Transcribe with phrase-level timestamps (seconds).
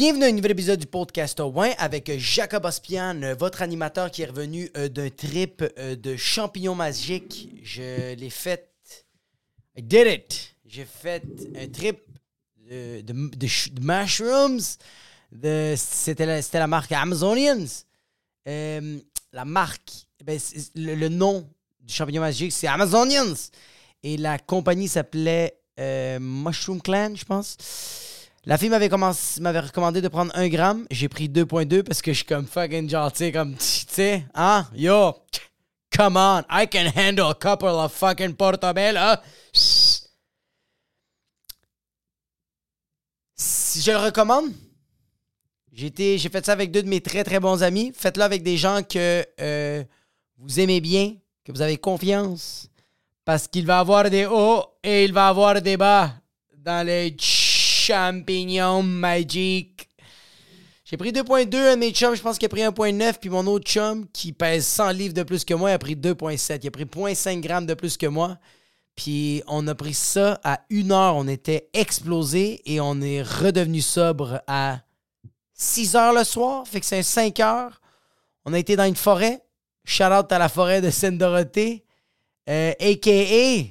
[0.00, 4.30] Bienvenue à un nouvel épisode du podcast au avec Jacob Ospian, votre animateur qui est
[4.30, 7.50] revenu euh, d'un trip euh, de champignons magiques.
[7.62, 8.72] Je l'ai fait.
[9.76, 10.56] I did it!
[10.64, 11.22] J'ai fait
[11.54, 11.98] un trip
[12.66, 13.12] de,
[13.78, 14.78] mushrooms.
[15.76, 17.66] C'était la, marque Amazonians.
[18.48, 18.98] Euh,
[19.34, 21.46] la marque, ben, c'est- le, nom
[21.78, 23.36] du champignon magique, c'est Amazonians.
[24.02, 27.58] Et la compagnie s'appelait Mushroom Clan, je pense.
[28.46, 30.86] La fille m'avait commencé- m'avait recommandé de prendre 1 gramme.
[30.90, 34.66] J'ai pris 2.2 parce que je suis comme fucking gentil, comme, tu sais, hein?
[34.74, 35.14] Yo,
[35.94, 39.16] come on, I can handle a couple of fucking portobello.
[39.52, 40.08] Si
[43.82, 44.52] je le recommande,
[45.72, 47.92] j'ai fait ça avec deux de mes très très bons amis.
[47.94, 49.84] Faites-le avec des gens que euh,
[50.38, 51.14] vous aimez bien,
[51.44, 52.68] que vous avez confiance.
[53.24, 56.12] Parce qu'il va avoir des hauts et il va avoir des bas
[56.56, 57.14] dans les
[57.80, 59.88] champignons magiques.
[60.84, 63.46] J'ai pris 2.2, un de mes chums, je pense qu'il a pris 1.9, puis mon
[63.46, 66.58] autre chum, qui pèse 100 livres de plus que moi, a pris 2.7.
[66.62, 68.38] Il a pris 0.5 grammes de plus que moi.
[68.96, 71.16] Puis on a pris ça à une heure.
[71.16, 74.80] On était explosé et on est redevenu sobre à
[75.54, 76.66] 6 heures le soir.
[76.66, 77.80] Fait que c'est 5 heures.
[78.44, 79.40] On a été dans une forêt.
[79.84, 81.84] Shout out à la forêt de Sainte-Dorothée.
[82.48, 83.64] Euh, a.k.a.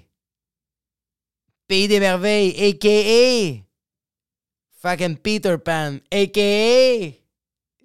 [1.68, 2.56] Pays des merveilles.
[2.70, 3.69] A.k.a.
[4.82, 5.98] Fucking Peter Pan.
[6.12, 7.14] A.k.a.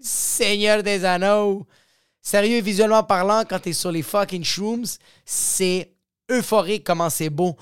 [0.00, 1.66] Seigneur des Anneaux.
[2.20, 4.86] Sérieux, visuellement parlant, quand t'es sur les fucking shrooms,
[5.24, 5.92] c'est
[6.30, 7.56] euphorique comment c'est beau.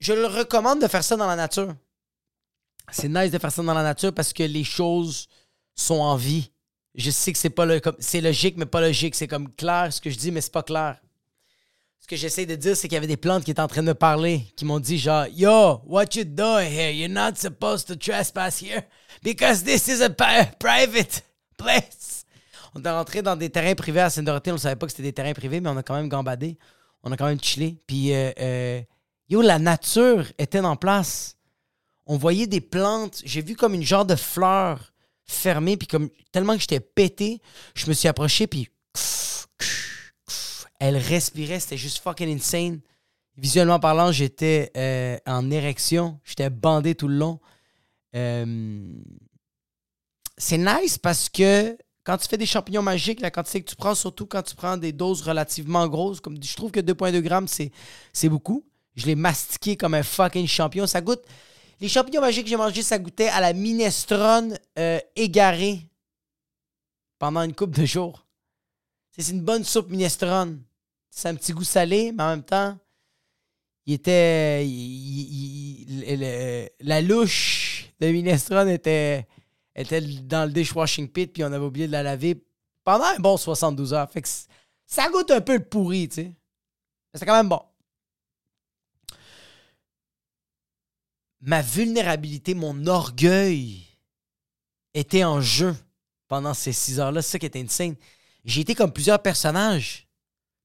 [0.00, 1.74] Je le recommande de faire ça dans la nature.
[2.90, 5.28] C'est nice de faire ça dans la nature parce que les choses
[5.74, 6.50] sont en vie.
[6.94, 9.14] Je sais que c'est pas le, c'est logique, mais pas logique.
[9.14, 10.98] C'est comme clair ce que je dis, mais c'est pas clair.
[12.00, 13.82] Ce que j'essaie de dire, c'est qu'il y avait des plantes qui étaient en train
[13.82, 16.92] de parler, qui m'ont dit genre, Yo, what you doing here?
[16.92, 18.82] You're not supposed to trespass here
[19.22, 21.24] because this is a private
[21.56, 22.24] place.
[22.76, 24.50] On est rentré dans des terrains privés à Sainte-Dorothée.
[24.50, 26.58] On ne savait pas que c'était des terrains privés, mais on a quand même gambadé.
[27.02, 27.80] On a quand même chillé.
[27.86, 28.82] Puis, euh, euh,
[29.30, 31.38] yo, la nature était en place.
[32.04, 33.22] On voyait des plantes.
[33.24, 34.92] J'ai vu comme une genre de fleur
[35.24, 35.78] fermée.
[35.78, 37.40] Puis, comme tellement que j'étais pété,
[37.74, 38.46] je me suis approché.
[38.46, 38.68] Puis,
[40.80, 41.60] elle respirait.
[41.60, 42.80] C'était juste fucking insane.
[43.36, 46.18] Visuellement parlant, j'étais euh, en érection.
[46.24, 47.38] J'étais bandé tout le long.
[48.14, 48.94] Euh,
[50.38, 53.94] c'est nice parce que quand tu fais des champignons magiques, la quantité que tu prends,
[53.94, 58.28] surtout quand tu prends des doses relativement grosses, comme je trouve que 2,2 grammes, c'est,
[58.28, 58.64] beaucoup.
[58.94, 60.86] Je l'ai mastiqué comme un fucking champion.
[60.86, 61.22] Ça goûte.
[61.80, 65.82] Les champignons magiques que j'ai mangés, ça goûtait à la minestrone euh, égarée
[67.18, 68.25] pendant une couple de jours.
[69.18, 70.62] C'est une bonne soupe minestrone.
[71.10, 72.78] C'est un petit goût salé, mais en même temps,
[73.86, 74.62] il était.
[76.80, 79.26] la louche de minestrone était
[79.74, 82.42] était dans le dishwashing pit, puis on avait oublié de la laver
[82.82, 84.10] pendant un bon 72 heures.
[84.10, 84.28] Fait que
[84.86, 86.24] ça goûte un peu le pourri, tu sais.
[86.24, 87.60] Mais c'est quand même bon.
[91.40, 93.86] Ma vulnérabilité, mon orgueil
[94.94, 95.76] était en jeu
[96.26, 97.22] pendant ces six heures-là.
[97.22, 97.94] C'est ça qui était insane.
[98.46, 100.06] J'ai été comme plusieurs personnages.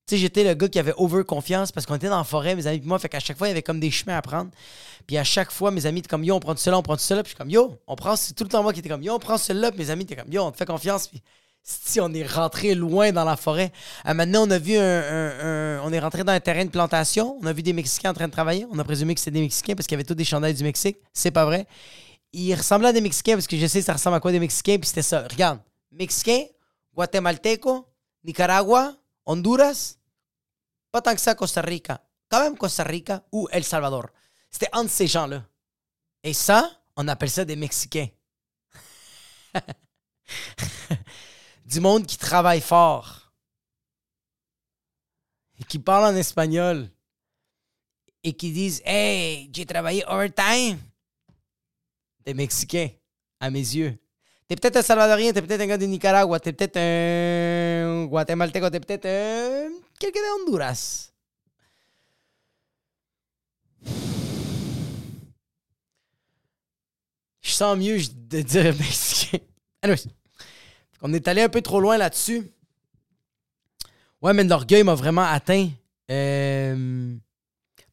[0.07, 2.67] Tu sais, j'étais le gars qui avait over-confiance parce qu'on était dans la forêt, mes
[2.67, 2.99] amis et moi.
[2.99, 4.51] Fait qu'à chaque fois, il y avait comme des chemins à prendre.
[5.07, 7.23] Puis à chaque fois, mes amis étaient comme yo, on prend cela, on prend cela.
[7.23, 8.15] Puis comme yo, on prend.
[8.15, 9.71] C'est tout le temps moi qui était comme yo, on prend cela.
[9.71, 11.07] Puis mes amis étaient comme yo, on te fait confiance.
[11.07, 11.21] Puis
[11.63, 13.71] si on est rentré loin dans la forêt.
[14.03, 17.37] À maintenant, on a vu un, On est rentré dans un terrain de plantation.
[17.41, 18.65] On a vu des Mexicains en train de travailler.
[18.71, 20.63] On a présumé que c'était des Mexicains parce qu'il y avait tous des chandails du
[20.63, 20.97] Mexique.
[21.13, 21.67] C'est pas vrai.
[22.33, 24.77] Ils ressemblaient à des Mexicains parce que je sais ça ressemble à quoi des Mexicains.
[24.77, 25.27] Puis c'était ça.
[25.29, 25.59] Regarde.
[25.91, 26.43] Mexicain,
[26.93, 27.87] Guatemalteco,
[28.23, 29.97] Nicaragua, Honduras,
[30.91, 32.05] pas tant que ça Costa Rica.
[32.29, 34.09] Quand même Costa Rica ou El Salvador.
[34.49, 35.45] C'était entre ces gens-là.
[36.23, 38.09] Et ça, on appelle ça des Mexicains.
[41.65, 43.31] du monde qui travaille fort.
[45.59, 46.89] Et qui parle en espagnol.
[48.23, 50.79] Et qui disent Hey, j'ai travaillé overtime.
[52.25, 52.89] Des Mexicains,
[53.39, 53.97] à mes yeux.
[54.51, 58.81] T'es peut-être un Salvadorien, t'es peut-être un gars de Nicaragua, t'es peut-être un Guatemalteco, t'es
[58.81, 59.69] peut-être un...
[59.97, 61.09] quelqu'un de Honduras.
[67.39, 69.37] Je sens mieux de dire mexicain.
[69.83, 70.07] Anyways,
[71.01, 72.51] on est allé un peu trop loin là-dessus.
[74.21, 75.69] Ouais, mais l'orgueil m'a vraiment atteint.
[76.11, 77.15] Euh,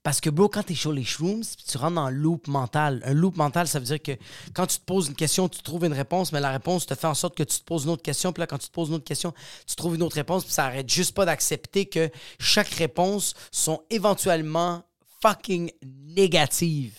[0.08, 3.02] Parce que, bro, quand t'es sur les shrooms, tu rentres dans le loop mental.
[3.04, 4.12] Un loop mental, ça veut dire que
[4.54, 7.06] quand tu te poses une question, tu trouves une réponse, mais la réponse te fait
[7.06, 8.32] en sorte que tu te poses une autre question.
[8.32, 9.34] Puis là, quand tu te poses une autre question,
[9.66, 10.44] tu trouves une autre réponse.
[10.44, 14.82] Puis ça arrête juste pas d'accepter que chaque réponse sont éventuellement
[15.20, 16.96] fucking négatives.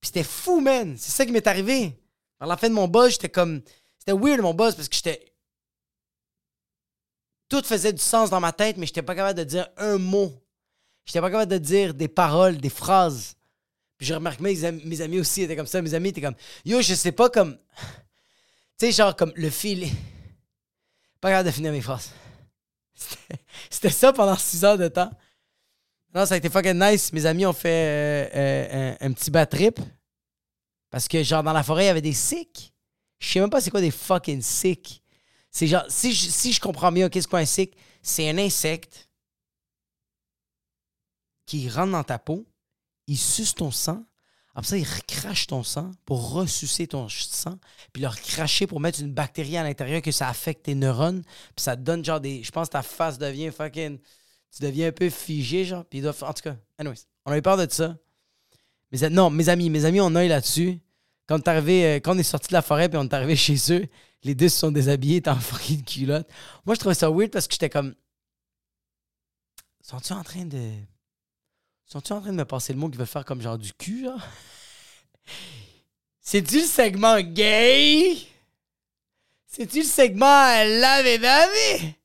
[0.00, 0.94] Puis c'était fou, man.
[0.96, 2.00] C'est ça qui m'est arrivé.
[2.38, 3.62] À la fin de mon buzz, j'étais comme.
[3.98, 5.29] C'était weird, mon buzz, parce que j'étais.
[7.50, 10.32] Tout faisait du sens dans ma tête, mais j'étais pas capable de dire un mot.
[11.04, 13.34] J'étais pas capable de dire des paroles, des phrases.
[13.98, 15.82] Puis je remarque mes amis, mes amis aussi étaient comme ça.
[15.82, 17.58] Mes amis étaient comme Yo, je sais pas comme.
[18.78, 19.86] Tu sais, genre comme le fil.
[21.20, 22.12] Pas capable de finir mes phrases.
[23.70, 25.10] C'était ça pendant six heures de temps.
[26.14, 27.12] Non, ça a été fucking nice.
[27.12, 29.78] Mes amis ont fait euh, euh, un, petit bad trip.
[30.88, 32.72] Parce que, genre, dans la forêt, il y avait des sicks.
[33.18, 35.02] Je sais même pas c'est quoi des fucking sicks.
[35.50, 37.76] C'est genre, si je, comprends bien, qu'est-ce qu'un sick?
[38.02, 39.08] C'est un insecte
[41.44, 42.46] qui rentre dans ta peau,
[43.08, 44.04] il suce ton sang,
[44.54, 47.58] après ça, il recrache ton sang pour ressucer ton sang,
[47.92, 51.22] puis leur cracher pour mettre une bactérie à l'intérieur que ça affecte tes neurones,
[51.56, 52.42] puis ça donne genre des.
[52.42, 53.98] Je pense que ta face devient fucking.
[53.98, 55.84] Tu deviens un peu figé, genre.
[55.84, 57.96] Puis En tout cas, anyways, on a eu peur de ça.
[58.90, 60.80] Mais non, mes amis, mes amis, on a eu là-dessus.
[61.26, 63.86] Quand, euh, quand on est sorti de la forêt puis on est arrivé chez eux,
[64.22, 66.28] les deux se sont déshabillés, étaient en fucking culotte.
[66.64, 67.94] Moi, je trouvais ça weird parce que j'étais comme.
[69.80, 70.72] Sont-ils en train de.
[71.86, 74.06] Sont-ils en train de me passer le mot qu'ils veulent faire comme genre du cul?
[76.20, 78.18] C'est-tu le segment gay?
[79.46, 81.96] C'est-tu le segment laver laver?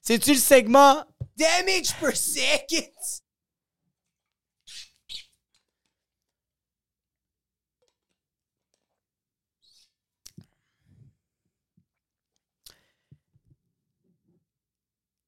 [0.00, 1.04] C'est-tu le segment
[1.36, 2.90] damage per second?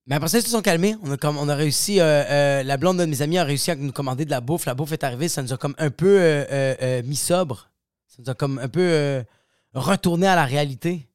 [0.09, 0.97] Mais après ça, ils se sont calmés.
[1.03, 3.71] On a, comme, on a réussi, euh, euh, la blonde de mes amis a réussi
[3.71, 4.65] à nous commander de la bouffe.
[4.65, 7.71] La bouffe est arrivée, ça nous a comme un peu euh, mis sobre.
[8.07, 9.23] Ça nous a comme un peu
[9.75, 11.07] retourné à la réalité.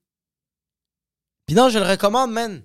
[1.48, 2.62] Puis non, je le recommande, man.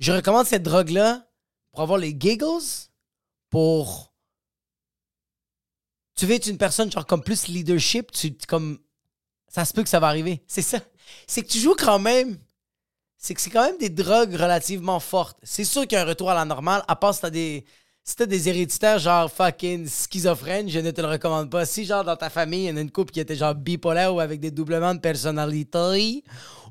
[0.00, 1.26] Je recommande cette drogue-là
[1.70, 2.64] pour avoir les giggles,
[3.50, 4.14] pour...
[6.16, 8.78] Tu veux être une personne genre comme plus leadership, tu comme...
[9.48, 10.42] Ça se peut que ça va arriver.
[10.46, 10.80] C'est ça.
[11.26, 12.38] C'est que tu joues quand même
[13.26, 15.36] c'est que c'est quand même des drogues relativement fortes.
[15.42, 17.64] C'est sûr qu'il y a un retour à la normale, à part si t'as des.
[18.08, 21.66] Si t'as des héréditaires genre fucking schizophrènes, je ne te le recommande pas.
[21.66, 24.14] Si genre dans ta famille, il y en a une couple qui était genre bipolaire
[24.14, 26.22] ou avec des doublements de personnalité,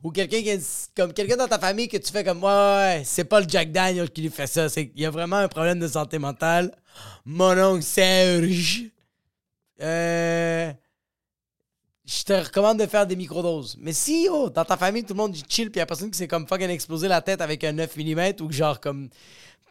[0.01, 3.01] ou quelqu'un qui est comme quelqu'un dans ta famille que tu fais comme ouais, ouais
[3.03, 5.49] c'est pas le Jack Daniel qui lui fait ça, c'est il y a vraiment un
[5.49, 6.71] problème de santé mentale.
[7.25, 8.83] Mon oncle Serge.
[9.81, 10.71] Euh
[12.05, 13.77] je te recommande de faire des microdoses.
[13.79, 16.11] Mais si, oh, dans ta famille, tout le monde chill, puis il y a personne
[16.11, 19.09] qui s'est comme fucking explosé la tête avec un 9 mm ou que genre comme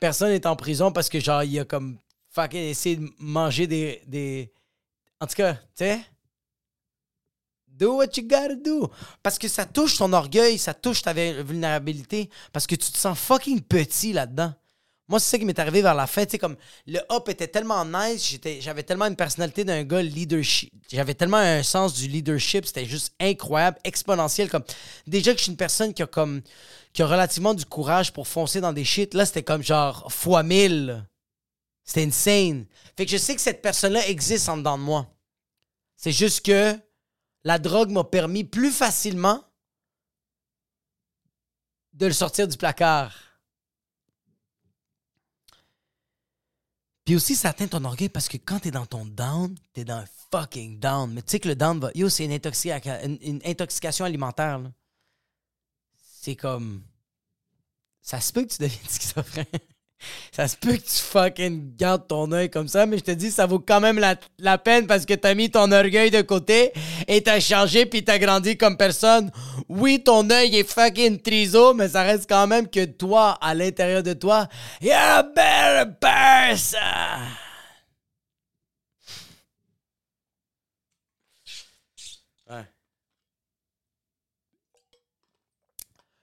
[0.00, 1.98] personne est en prison parce que genre il a comme
[2.30, 4.02] fucking essayé de manger des.
[4.06, 4.52] des...
[5.20, 6.00] En tout cas, tu sais?
[7.68, 8.90] Do what you gotta do.
[9.22, 12.30] Parce que ça touche ton orgueil, ça touche ta vulnérabilité.
[12.52, 14.54] Parce que tu te sens fucking petit là-dedans.
[15.06, 16.24] Moi, c'est ça qui m'est arrivé vers la fin.
[16.24, 16.56] Tu comme
[16.86, 20.72] le hop était tellement nice, j'avais tellement une personnalité d'un gars leadership.
[20.90, 24.48] J'avais tellement un sens du leadership, c'était juste incroyable, exponentiel.
[24.48, 24.64] Comme
[25.06, 26.40] déjà que je suis une personne qui a comme
[26.94, 29.12] qui a relativement du courage pour foncer dans des shit.
[29.14, 31.04] Là, c'était comme genre fois mille.
[31.84, 32.66] C'était insane.
[32.96, 35.06] Fait que je sais que cette personne-là existe en dedans de moi.
[35.96, 36.78] C'est juste que
[37.42, 39.44] la drogue m'a permis plus facilement
[41.92, 43.23] de le sortir du placard.
[47.04, 49.98] Puis aussi, ça atteint ton orgueil parce que quand t'es dans ton down, t'es dans
[49.98, 51.12] un fucking down.
[51.12, 51.90] Mais tu sais que le down va.
[51.94, 54.60] Yo, c'est une, une, intoxication alimentaire.
[55.96, 56.82] C'est comme.
[58.00, 59.46] Ça se peut que tu deviennes schizophrène.
[60.32, 63.30] Ça se peut que tu fucking gardes ton œil comme ça, mais je te dis,
[63.30, 63.98] ça vaut quand même
[64.38, 66.72] la, peine parce que t'as mis ton orgueil de côté
[67.06, 69.30] et t'as changé puis t'as grandi comme personne.
[69.68, 74.02] Oui, ton œil est fucking triso, mais ça reste quand même que toi, à l'intérieur
[74.02, 74.48] de toi,
[74.82, 76.78] you're a better person.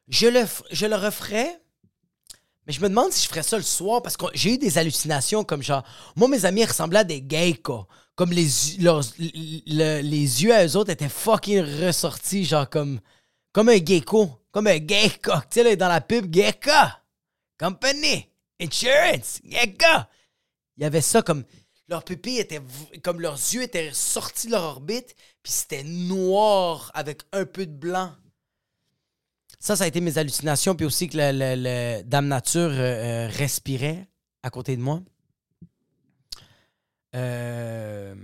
[0.09, 1.60] Je le, je le referai
[2.67, 4.77] mais je me demande si je ferais ça le soir parce que j'ai eu des
[4.77, 5.83] hallucinations comme genre.
[6.15, 7.87] Moi, mes amis ressemblaient à des geckos.
[8.15, 8.47] Comme les,
[9.65, 12.99] les yeux à eux autres étaient fucking ressortis, genre comme,
[13.51, 14.29] comme un gecko.
[14.51, 15.31] Comme un gecko.
[15.49, 16.69] Tu sais, dans la pub, gecko.
[17.59, 18.27] Company.
[18.61, 19.39] Insurance.
[19.43, 20.03] Gecko.
[20.77, 21.43] Il y avait ça comme.
[21.87, 22.61] Leurs pupilles étaient.
[23.03, 27.73] Comme leurs yeux étaient sortis de leur orbite, puis c'était noir avec un peu de
[27.73, 28.11] blanc.
[29.61, 34.07] Ça, ça a été mes hallucinations, puis aussi que le, Dame Nature euh, euh, respirait
[34.41, 35.03] à côté de moi.
[37.15, 38.15] Euh,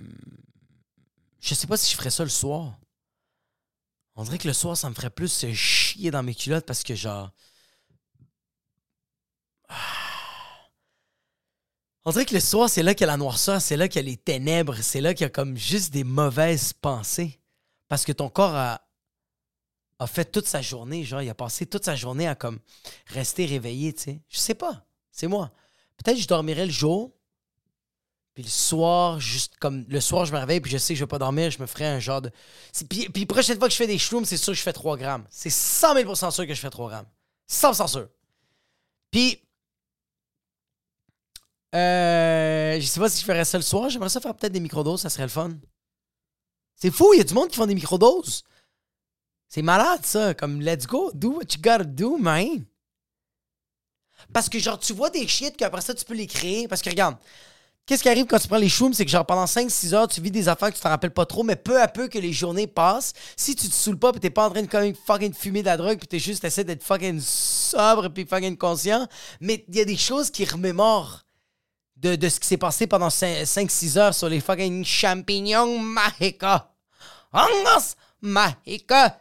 [1.39, 2.79] je sais pas si je ferais ça le soir.
[4.15, 6.81] On dirait que le soir, ça me ferait plus se chier dans mes culottes parce
[6.81, 7.31] que, genre.
[12.03, 14.01] On dirait que le soir, c'est là qu'il y a la noirceur, c'est là qu'il
[14.01, 17.39] y a les ténèbres, c'est là qu'il y a comme juste des mauvaises pensées.
[17.89, 18.86] Parce que ton corps a,
[19.99, 22.59] a fait toute sa journée, genre, il a passé toute sa journée à comme
[23.07, 24.21] rester réveillé, tu sais.
[24.29, 25.51] Je sais pas, c'est moi.
[25.97, 27.11] Peut-être je dormirai le jour,
[28.37, 31.03] puis le soir, juste comme le soir, je me réveille, puis je sais que je
[31.03, 32.29] vais pas dormir, je me ferai un genre de.
[32.87, 34.95] Puis, puis prochaine fois que je fais des shrooms, c'est sûr que je fais 3
[34.95, 35.25] grammes.
[35.31, 37.07] C'est 100 000% sûr que je fais 3 grammes.
[37.49, 38.07] 100% sûr.
[39.09, 39.41] Puis.
[41.73, 43.89] Euh, je sais pas si je ferais ça le soir.
[43.89, 45.57] J'aimerais ça faire peut-être des microdoses, ça serait le fun.
[46.75, 48.43] C'est fou, il y a du monde qui font des microdoses.
[49.49, 50.33] C'est malade, ça.
[50.33, 52.65] Comme, let's go, do what you gotta do, man.
[54.33, 56.67] Parce que, genre, tu vois des shit qu'après ça, tu peux les créer.
[56.67, 57.15] Parce que, regarde,
[57.85, 58.93] qu'est-ce qui arrive quand tu prends les shrooms?
[58.93, 61.25] C'est que, genre, pendant 5-6 heures, tu vis des affaires que tu t'en rappelles pas
[61.25, 64.19] trop, mais peu à peu que les journées passent, si tu te saoules pas pis
[64.19, 66.65] t'es pas en train de comme fucking fumer de la drogue pis t'es juste essayé
[66.65, 69.07] d'être fucking sobre pis fucking conscient,
[69.39, 71.23] mais il y a des choses qui remémorent.
[71.95, 76.71] De, de ce qui s'est passé pendant 5-6 heures sur les fucking champignons Mahika.
[77.33, 79.19] Hongos Mahika.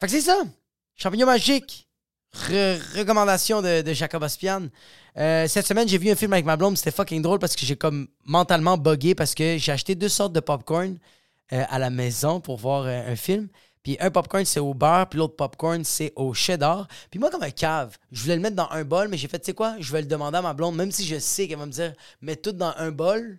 [0.00, 0.42] Fait que c'est ça.
[0.94, 1.88] Champignon magique.
[2.32, 4.68] recommandation de, Jacob Aspian.
[5.16, 6.76] Euh, cette semaine, j'ai vu un film avec ma blonde.
[6.76, 10.32] C'était fucking drôle parce que j'ai comme mentalement buggé parce que j'ai acheté deux sortes
[10.32, 10.98] de popcorn
[11.52, 13.48] euh, à la maison pour voir euh, un film.
[13.82, 16.86] Puis un popcorn, c'est au beurre, puis l'autre popcorn, c'est au cheddar.
[17.10, 19.38] Puis moi, comme un cave, je voulais le mettre dans un bol, mais j'ai fait,
[19.38, 21.58] tu sais quoi, je vais le demander à ma blonde, même si je sais qu'elle
[21.58, 23.38] va me dire, mets tout dans un bol,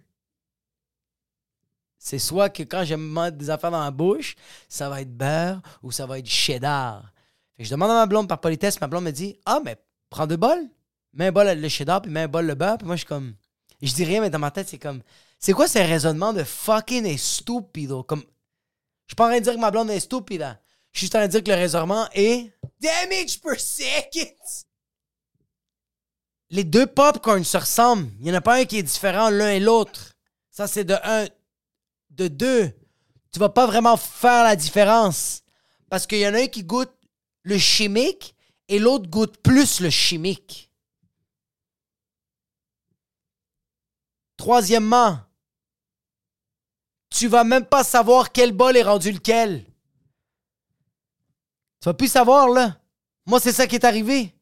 [2.00, 4.36] c'est soit que quand je me mettre des affaires dans la bouche,
[4.70, 7.12] ça va être beurre ou ça va être cheddar.
[7.60, 9.76] je demande à ma blonde par politesse, ma blonde me dit Ah, mais
[10.10, 10.70] prends deux bols.
[11.14, 12.78] Mets un bol le cheddar, puis mets un bol le beurre.
[12.78, 13.36] Puis moi, je suis comme.
[13.82, 15.02] Je dis rien, mais dans ma tête, c'est comme.
[15.40, 18.04] C'est quoi ce raisonnement de fucking estúpido?
[18.04, 18.22] Comme.
[18.22, 20.58] Je suis pas en de dire que ma blonde est stupide.
[20.92, 22.54] Je suis juste en train de dire que le raisonnement est.
[22.80, 24.66] Damage per second!
[26.52, 28.10] Les deux popcorns se ressemblent.
[28.20, 30.14] Il n'y en a pas un qui est différent l'un et l'autre.
[30.50, 31.28] Ça, c'est de un
[32.20, 32.72] de deux,
[33.32, 35.44] tu vas pas vraiment faire la différence.
[35.90, 36.94] Parce qu'il y en a un qui goûte
[37.44, 38.36] le chimique
[38.68, 40.72] et l'autre goûte plus le chimique.
[44.38, 45.20] Troisièmement,
[47.10, 49.66] tu vas même pas savoir quel bol est rendu lequel.
[51.82, 52.78] Tu vas plus savoir, là.
[53.26, 54.34] Moi, c'est ça qui est arrivé.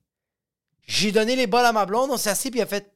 [0.83, 2.91] J'ai donné les bols à ma blonde, on s'est assis, puis elle a fait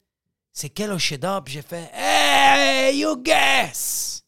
[0.52, 1.44] C'est quel cheddar?
[1.44, 4.24] Puis j'ai fait Hey, you guess!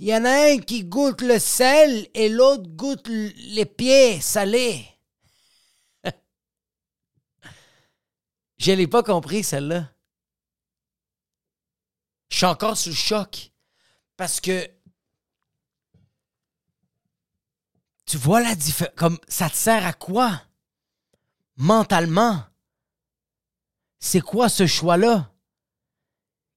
[0.00, 4.86] Il y en a un qui goûte le sel et l'autre goûte les pieds salés.
[8.58, 9.92] Je l'ai pas compris, celle-là.
[12.30, 13.50] Je suis encore sous choc.
[14.16, 14.70] Parce que.
[18.06, 18.94] Tu vois la différence.
[18.96, 20.42] Comme ça te sert à quoi?
[21.56, 22.44] Mentalement.
[23.98, 25.34] C'est quoi ce choix-là?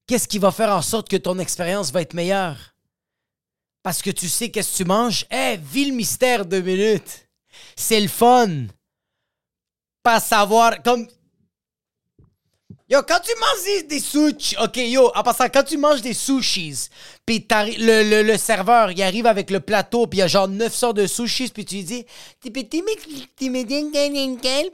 [0.05, 2.70] Qu'est-ce qui va faire en sorte que ton expérience va être meilleure?
[3.83, 5.25] Parce que tu sais qu'est-ce que tu manges?
[5.31, 7.27] Eh, hey, mystère deux minutes.
[7.75, 8.67] C'est le fun.
[10.03, 11.07] Pas savoir, comme.
[12.91, 16.89] Yo, quand tu manges des, sushis, ok, yo, en passant, quand tu manges des sushis,
[17.25, 20.49] puis le, le, le, serveur, il arrive avec le plateau, puis il y a genre
[20.49, 22.05] 9 sortes de sushis, puis tu lui dis,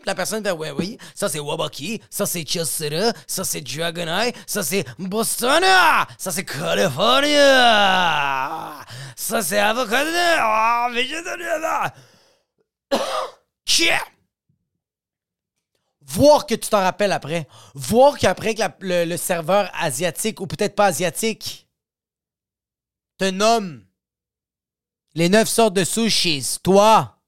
[0.04, 4.34] la personne fait, ouais, oui, ça c'est Wabaki, ça c'est Chelsea, ça c'est Dragon Eye,
[4.48, 5.62] ça c'est Boston,
[6.18, 7.38] ça c'est California,
[9.16, 10.10] ça c'est avocado,
[10.40, 11.92] ah, végétalien,
[13.64, 14.00] Chia!
[16.08, 17.48] Voir que tu t'en rappelles après.
[17.76, 21.68] Voir qu'après que le, serveur asiatique, ou peut-être pas asiatique,
[23.18, 23.86] te nomme
[25.14, 27.20] les neuf sortes de sushis, toi,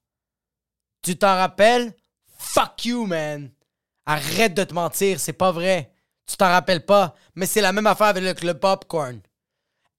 [1.01, 1.93] tu t'en rappelles?
[2.37, 3.51] Fuck you, man.
[4.05, 5.91] Arrête de te mentir, c'est pas vrai.
[6.25, 9.19] Tu t'en rappelles pas, mais c'est la même affaire avec le popcorn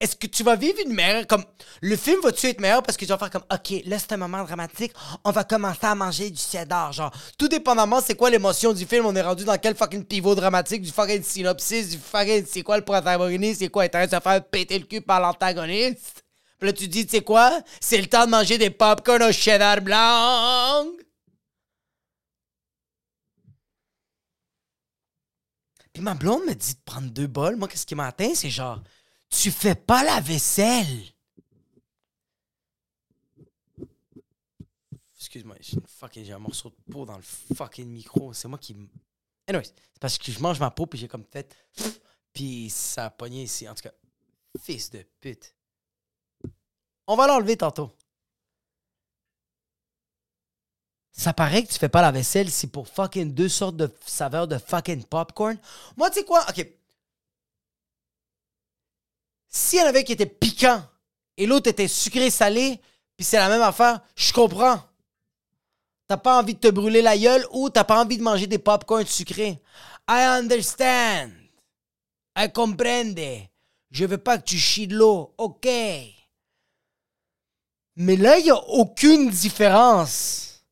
[0.01, 1.45] est-ce que tu vas vivre une meilleure comme
[1.81, 4.17] le film va-tu être meilleur parce que tu vas faire comme ok là c'est un
[4.17, 4.91] moment dramatique
[5.23, 7.11] on va commencer à manger du cheddar genre.
[7.37, 10.81] Tout dépendamment c'est quoi l'émotion du film on est rendu dans quel fucking pivot dramatique
[10.81, 14.19] du fucking synopsis du fucking c'est quoi le protagoniste c'est quoi en train de se
[14.19, 16.23] faire péter le cul par l'antagoniste?
[16.59, 17.61] Puis là tu dis tu sais quoi?
[17.79, 20.85] C'est le temps de manger des popcorn au cheddar blanc.
[25.93, 27.55] Puis ma blonde me dit de prendre deux bols.
[27.55, 28.33] Moi qu'est-ce qui m'atteint?
[28.33, 28.81] C'est genre
[29.31, 31.03] tu fais pas la vaisselle.
[35.17, 35.55] Excuse-moi,
[36.13, 38.33] j'ai un morceau de peau dans le fucking micro.
[38.33, 38.75] C'est moi qui.
[39.47, 41.55] Anyways, c'est parce que je mange ma peau puis j'ai comme fait.
[42.33, 43.67] Puis ça a pogné ici.
[43.67, 43.93] En tout cas,
[44.59, 45.55] fils de pute.
[47.07, 47.91] On va l'enlever tantôt.
[51.11, 54.47] Ça paraît que tu fais pas la vaisselle, c'est pour fucking deux sortes de saveurs
[54.47, 55.57] de fucking popcorn.
[55.97, 56.45] Moi, tu sais quoi?
[56.49, 56.65] OK.
[59.51, 60.81] S'il y en avait qui étaient piquants
[61.35, 62.79] et l'autre était sucré-salé,
[63.17, 64.81] puis c'est la même affaire, je comprends.
[66.07, 68.59] T'as pas envie de te brûler la gueule ou t'as pas envie de manger des
[68.59, 69.61] popcorn sucrés.
[70.09, 71.31] I understand.
[72.37, 73.49] I comprende.
[73.91, 75.33] Je veux pas que tu chies de l'eau.
[75.37, 75.67] OK?
[77.95, 80.63] Mais là, il n'y a aucune différence.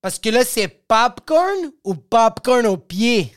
[0.00, 3.32] Parce que là, c'est popcorn ou popcorn au pied?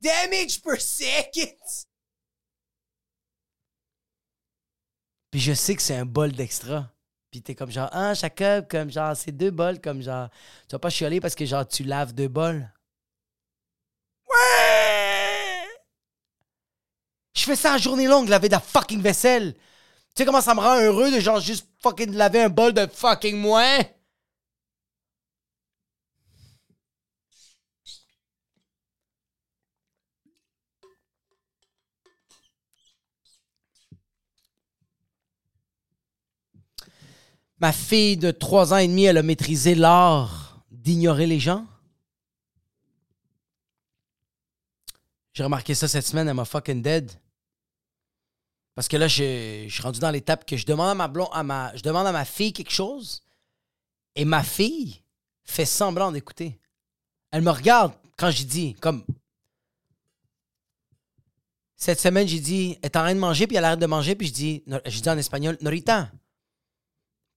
[0.00, 1.89] Damage per second.
[5.30, 6.90] Puis je sais que c'est un bol d'extra.
[7.30, 10.28] Puis t'es comme genre, ah, Jacob, comme genre, c'est deux bols, comme genre,
[10.68, 12.68] tu vas pas chialer parce que genre, tu laves deux bols.
[14.28, 15.68] Ouais!
[17.36, 19.54] Je fais ça en journée longue, laver de la fucking vaisselle.
[19.54, 19.60] Tu
[20.16, 23.36] sais comment ça me rend heureux de genre juste fucking laver un bol de fucking
[23.36, 23.78] moins?
[37.60, 41.66] Ma fille de 3 ans et demi, elle a maîtrisé l'art d'ignorer les gens.
[45.34, 47.12] J'ai remarqué ça cette semaine, elle m'a fucking dead.
[48.74, 51.42] Parce que là, je, suis rendu dans l'étape que je demande à ma blonde, à
[51.42, 53.22] ma, je demande à ma fille quelque chose,
[54.14, 55.02] et ma fille
[55.44, 56.58] fait semblant d'écouter.
[57.30, 59.04] Elle me regarde quand j'ai dit, comme.
[61.76, 64.14] Cette semaine, j'ai dit, elle est en train de manger, puis elle arrête de manger,
[64.14, 66.10] puis je dis, je dis en espagnol, Norita,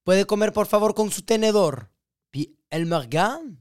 [0.04, 1.90] puede comer por favor con su tenedor.
[2.32, 3.56] Puis elle me regarde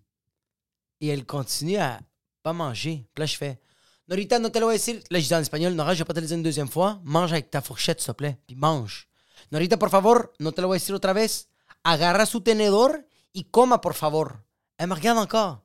[1.00, 2.00] et elle continue à
[2.42, 3.06] pas manger.
[3.14, 3.61] Puis là, je fais
[4.08, 4.92] Norita, no te lo voy a.
[5.11, 7.00] Là, je dis en espagnol Nora, je vais pas te le dire une deuxième fois.
[7.04, 8.38] Mange avec ta fourchette, s'il te plaît.
[8.46, 9.08] Puis mange.
[9.50, 11.49] Norita, por favor, no te lo voy a decir otra vez.
[11.84, 12.99] Agarra su tenedor
[13.32, 14.42] y coma, por favor.
[14.76, 15.62] Elle me regarde encore.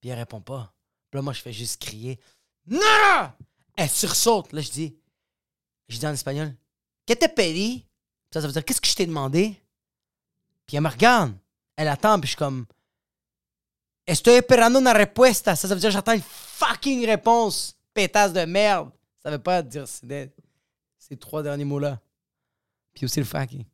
[0.00, 0.74] Puis elle répond pas.
[1.10, 2.18] Puis là, moi, je fais juste crier
[2.66, 3.36] Nora!
[3.76, 4.52] Elle sursaute.
[4.52, 4.96] Là, je dis
[5.88, 6.56] Je dis en espagnol
[7.06, 7.86] que te pedí?
[8.32, 9.60] Ça, ça veut dire Qu'est-ce que je t'ai demandé?
[10.66, 11.34] Puis elle me regarde.
[11.76, 12.66] Elle attend, puis je suis comme.
[14.06, 15.56] Estoy esperando una respuesta.
[15.56, 17.76] Ça, ça veut dire j'attends une fucking réponse.
[17.92, 18.90] Pétasse de merde.
[19.22, 21.98] Ça veut pas dire ces trois derniers mots-là.
[22.92, 23.64] Puis aussi le fucking.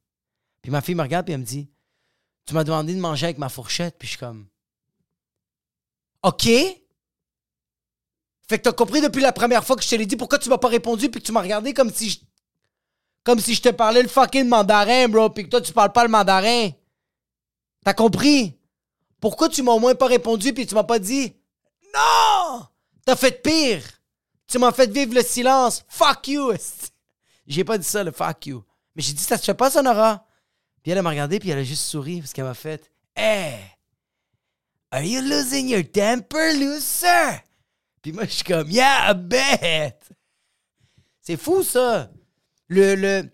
[0.62, 1.68] Puis ma fille me regarde, puis elle me dit
[2.46, 4.46] Tu m'as demandé de manger avec ma fourchette, puis je suis comme.
[6.22, 6.44] OK.
[8.48, 10.48] Fait que t'as compris depuis la première fois que je te l'ai dit pourquoi tu
[10.48, 12.18] m'as pas répondu, puis que tu m'as regardé comme si je.
[13.22, 16.05] Comme si je te parlais le fucking mandarin, bro, puis que toi tu parles pas
[16.05, 16.70] le mandarin.
[17.85, 18.59] T'as compris?
[19.21, 21.35] Pourquoi tu m'as au moins pas répondu puis tu m'as pas dit
[21.95, 22.66] Non!
[23.05, 23.83] T'as fait pire!
[24.47, 25.85] Tu m'as fait vivre le silence!
[25.88, 26.53] Fuck you!
[27.47, 28.64] J'ai pas dit ça, le fuck you.
[28.95, 30.27] Mais j'ai dit ça te fait pas, Sonora?
[30.83, 33.59] Puis elle m'a regardé puis elle a juste souri parce qu'elle m'a fait Hey!
[34.90, 37.43] Are you losing your temper, loser?
[38.03, 40.11] Puis moi, je suis comme Yeah, bête!
[41.21, 42.11] C'est fou, ça!
[42.69, 43.31] Le, le,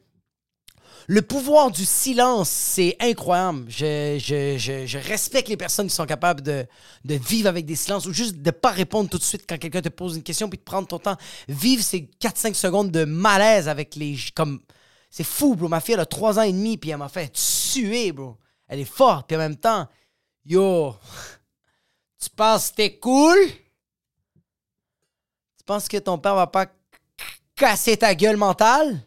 [1.08, 3.66] le pouvoir du silence, c'est incroyable.
[3.68, 6.66] Je, respecte les personnes qui sont capables de,
[7.04, 9.82] vivre avec des silences ou juste de ne pas répondre tout de suite quand quelqu'un
[9.82, 11.16] te pose une question puis de prendre ton temps.
[11.48, 14.18] Vivre ces 4-5 secondes de malaise avec les.
[14.34, 14.60] comme
[15.08, 15.68] C'est fou, bro.
[15.68, 18.36] Ma fille, elle a 3 ans et demi puis elle m'a fait tuer, bro.
[18.66, 19.86] Elle est forte puis en même temps,
[20.44, 20.96] yo,
[22.20, 23.38] tu penses que t'es cool?
[25.56, 26.66] Tu penses que ton père va pas
[27.54, 29.06] casser ta gueule mentale?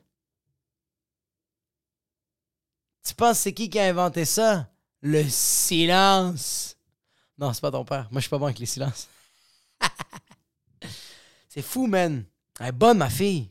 [3.09, 4.69] Tu penses c'est qui qui a inventé ça?
[5.01, 6.77] Le silence.
[7.39, 8.07] Non, c'est pas ton père.
[8.11, 9.07] Moi, je suis pas bon avec les silences.
[11.49, 12.23] c'est fou, man.
[12.59, 13.49] Elle bonne, ma fille.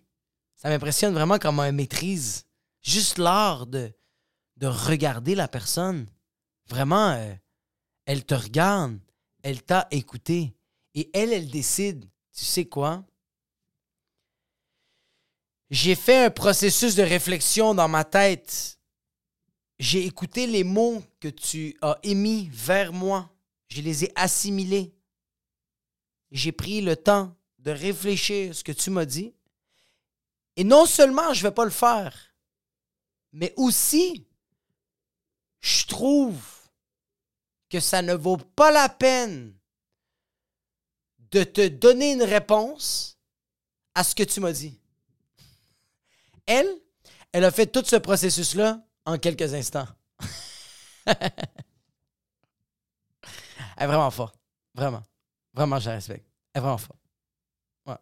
[0.54, 2.46] Ça m'impressionne vraiment comment elle maîtrise
[2.82, 3.92] juste l'art de,
[4.58, 6.06] de regarder la personne.
[6.68, 7.34] Vraiment, euh,
[8.04, 9.00] elle te regarde,
[9.42, 10.54] elle t'a écouté.
[10.94, 12.08] Et elle, elle décide.
[12.32, 13.04] Tu sais quoi?
[15.68, 18.77] J'ai fait un processus de réflexion dans ma tête
[19.78, 23.30] j'ai écouté les mots que tu as émis vers moi.
[23.68, 24.92] Je les ai assimilés.
[26.30, 29.34] J'ai pris le temps de réfléchir à ce que tu m'as dit.
[30.56, 32.34] Et non seulement je ne vais pas le faire,
[33.32, 34.26] mais aussi,
[35.60, 36.42] je trouve
[37.70, 39.54] que ça ne vaut pas la peine
[41.30, 43.18] de te donner une réponse
[43.94, 44.80] à ce que tu m'as dit.
[46.46, 46.68] Elle,
[47.32, 49.88] elle a fait tout ce processus-là en quelques instants.
[51.06, 51.16] Elle
[53.78, 54.38] est vraiment forte.
[54.74, 55.02] Vraiment.
[55.54, 56.26] Vraiment, je la respecte.
[56.52, 57.00] Elle est vraiment forte.
[57.86, 57.96] Ouais.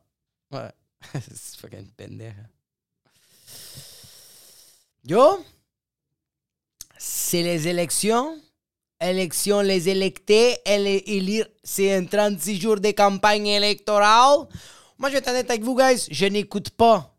[0.51, 0.73] Ouais.
[1.23, 2.33] C'est fucking pendeja.
[5.05, 5.45] Yo,
[6.99, 8.40] c'est les élections.
[9.01, 14.49] élection, les électés, élire, c'est un 36 jours de campagne électorale.
[14.99, 17.15] Moi, je vais être honnête avec vous, guys, je n'écoute pas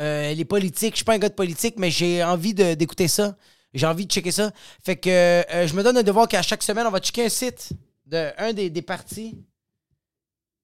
[0.00, 0.94] euh, les politiques.
[0.94, 3.36] Je suis pas un gars de politique, mais j'ai envie d'écouter ça.
[3.74, 4.50] J'ai envie de checker ça.
[4.84, 7.28] Fait que euh, je me donne le devoir qu'à chaque semaine, on va checker un
[7.28, 7.70] site
[8.06, 9.38] de un des, des partis.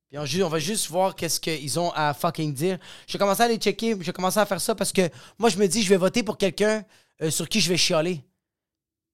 [0.09, 2.79] Puis on, va juste voir qu'est-ce qu'ils ont à fucking dire.
[3.07, 5.67] J'ai commencé à aller checker, j'ai commencé à faire ça parce que moi, je me
[5.67, 6.85] dis, je vais voter pour quelqu'un
[7.21, 8.25] euh, sur qui je vais chialer.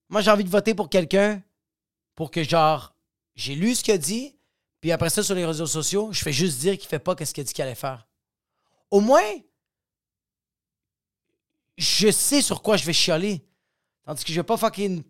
[0.09, 1.41] Moi, j'ai envie de voter pour quelqu'un
[2.13, 2.93] pour que, genre,
[3.35, 4.37] j'ai lu ce qu'il a dit,
[4.79, 7.33] puis après ça, sur les réseaux sociaux, je fais juste dire qu'il fait pas ce
[7.33, 8.07] qu'il a dit qu'il allait faire.
[8.91, 9.23] Au moins,
[11.77, 13.41] je sais sur quoi je vais chialer.
[14.05, 15.03] Tandis que je vais pas fucking.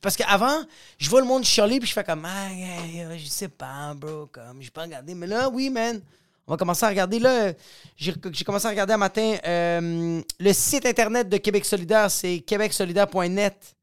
[0.00, 0.64] Parce qu'avant,
[0.98, 4.26] je vois le monde chialer, puis je fais comme, ah, yeah, je sais pas, bro,
[4.26, 5.14] comme, je pas regarder.
[5.14, 6.02] Mais là, oui, man.
[6.44, 7.20] On va commencer à regarder.
[7.20, 7.52] Là,
[7.96, 8.12] j'ai
[8.44, 9.36] commencé à regarder un matin.
[9.46, 13.76] euh, le site internet de Québec solidaire, c'est québecsolidaire.net.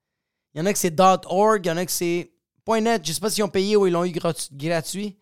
[0.54, 2.32] Il y en a que c'est .org, il y en a que c'est
[2.68, 3.02] .net.
[3.08, 5.18] Je sais pas s'ils ont payé ou ils l'ont eu gratu- gratuit.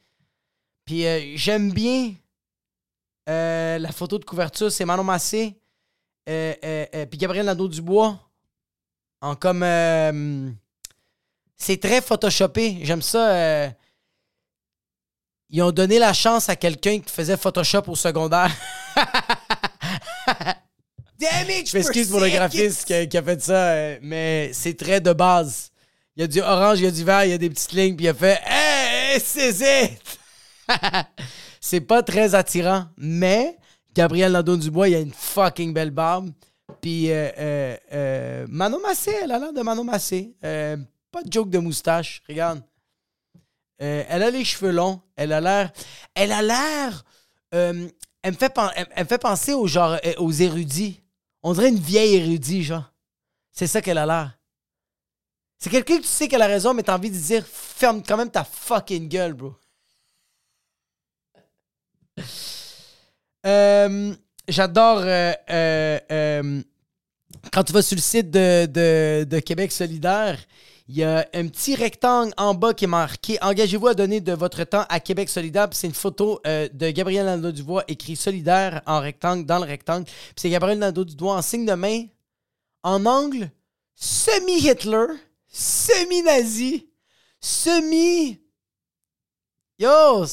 [0.83, 2.15] Puis euh, j'aime bien
[3.29, 5.59] euh, la photo de couverture, c'est Manon Massé.
[6.27, 8.19] Euh, euh, euh, puis Gabriel Nadeau-Dubois.
[9.21, 9.63] En comme.
[9.63, 10.49] euh,
[11.55, 12.79] c'est très photoshopé.
[12.83, 13.71] J'aime ça.
[15.49, 18.51] ils ont donné la chance à quelqu'un qui faisait Photoshop au secondaire.
[21.19, 25.01] Damage Je m'excuse pour le graphiste qui a, qui a fait ça, mais c'est très
[25.01, 25.71] de base.
[26.15, 27.71] Il y a du orange, il y a du vert, il y a des petites
[27.71, 30.19] lignes, puis il a fait Hey, c'est it!
[31.59, 33.57] c'est pas très attirant, mais
[33.97, 36.29] Gabriel Nadeau-Dubois, il a une fucking belle barbe.
[36.81, 40.35] Puis euh, euh, euh, Manon Massé, elle a l'air de Manon Massé.
[40.43, 40.77] Euh,
[41.11, 42.61] pas de joke de moustache, regarde.
[43.81, 45.01] Euh, elle a les cheveux longs.
[45.15, 45.71] Elle a l'air.
[46.13, 47.05] Elle a l'air.
[47.49, 47.91] elle,
[48.25, 51.01] me fait penser aux, genre, aux érudits.
[51.41, 52.93] On dirait une vieille érudite, genre.
[53.51, 54.37] C'est ça qu'elle a l'air.
[55.57, 58.17] C'est quelqu'un que tu sais qu'elle a raison, mais t'as envie de dire ferme quand
[58.17, 59.55] même ta fucking gueule, bro.
[63.45, 64.13] Euh,
[64.47, 66.61] J'adore euh, euh,
[67.51, 70.39] quand tu vas sur le site de, Québec solidaire,
[70.87, 74.31] il y a un petit rectangle en bas qui est marqué Engagez-vous à donner de
[74.31, 75.67] votre temps à Québec solidaire.
[75.71, 80.09] C'est une photo de Gabriel Nadeau-Dubois écrit solidaire en rectangle, dans le rectangle.
[80.37, 82.05] C'est Gabriel Nadeau-Dubois en signe de main,
[82.83, 83.51] en angle
[83.97, 85.07] semi-Hitler,
[85.47, 86.87] semi-nazi,
[87.41, 88.39] semi.
[89.77, 90.25] Yo,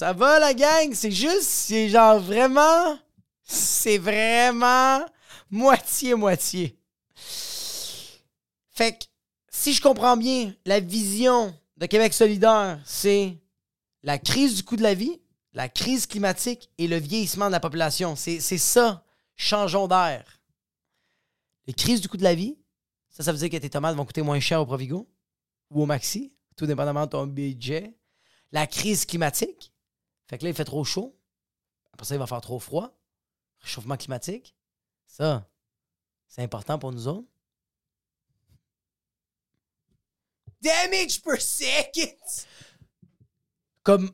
[0.00, 0.94] ça va la gang?
[0.94, 2.98] C'est juste, c'est genre vraiment.
[3.42, 5.04] C'est vraiment
[5.50, 6.78] moitié-moitié.
[8.70, 9.04] Fait que,
[9.50, 13.36] si je comprends bien, la vision de Québec solidaire, c'est
[14.02, 15.20] la crise du coût de la vie,
[15.52, 18.16] la crise climatique et le vieillissement de la population.
[18.16, 19.04] C'est ça.
[19.36, 20.24] Changeons d'air.
[21.66, 22.56] Les crises du coût de la vie,
[23.10, 25.06] ça, ça veut dire que tes tomates vont coûter moins cher au Provigo
[25.68, 27.94] ou au Maxi, tout dépendamment de ton budget.
[28.50, 29.70] La crise climatique,
[30.30, 31.18] fait que là, il fait trop chaud.
[31.92, 32.96] Après ça, il va faire trop froid.
[33.58, 34.56] Réchauffement climatique.
[35.08, 35.50] Ça,
[36.28, 37.26] c'est important pour nous autres.
[40.60, 42.44] Damage per second.
[43.82, 44.12] Comme,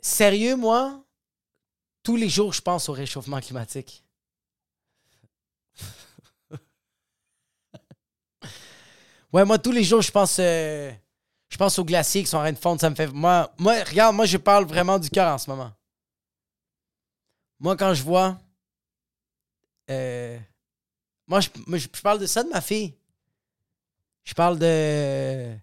[0.00, 1.02] sérieux, moi,
[2.02, 4.04] tous les jours, je pense au réchauffement climatique.
[9.32, 10.92] ouais, moi, tous les jours, je pense, euh,
[11.54, 12.80] je pense aux glaciers qui sont en train de fondre.
[12.80, 13.06] Ça me fait.
[13.06, 15.70] Moi, moi, regarde, moi, je parle vraiment du cœur en ce moment.
[17.60, 18.40] Moi, quand je vois.
[19.88, 20.36] euh,
[21.28, 22.96] moi, je, parle de ça de ma fille.
[24.24, 25.56] Je parle de.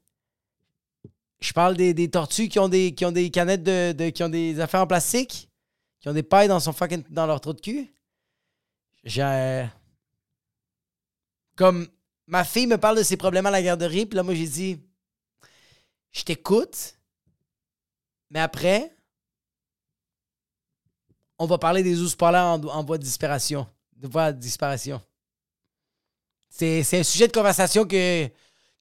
[1.41, 4.23] Je parle des, des tortues qui ont des, qui ont des canettes de, de- qui
[4.23, 5.49] ont des affaires en plastique,
[5.99, 7.93] qui ont des pailles dans, son fucking, dans leur trou de cul.
[9.03, 9.67] J'ai.
[11.57, 11.89] Comme
[12.27, 14.81] ma fille me parle de ses problèmes à la garderie, puis là, moi, j'ai dit
[16.11, 16.95] Je t'écoute,
[18.29, 18.95] mais après,
[21.37, 23.67] on va parler des ours polaires en, voie de disparition.
[23.95, 25.01] De voie de disparition.
[26.49, 28.29] C'est un sujet de conversation que,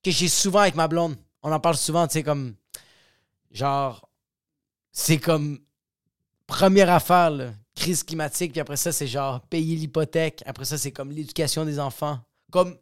[0.04, 1.16] j'ai souvent avec ma blonde.
[1.42, 2.54] On en parle souvent, tu sais, comme.
[3.50, 4.08] Genre.
[4.92, 5.60] C'est comme.
[6.46, 10.42] Première affaire, crise climatique, puis après ça, c'est genre payer l'hypothèque.
[10.46, 12.20] Après ça, c'est comme l'éducation des enfants.
[12.52, 12.76] Comme.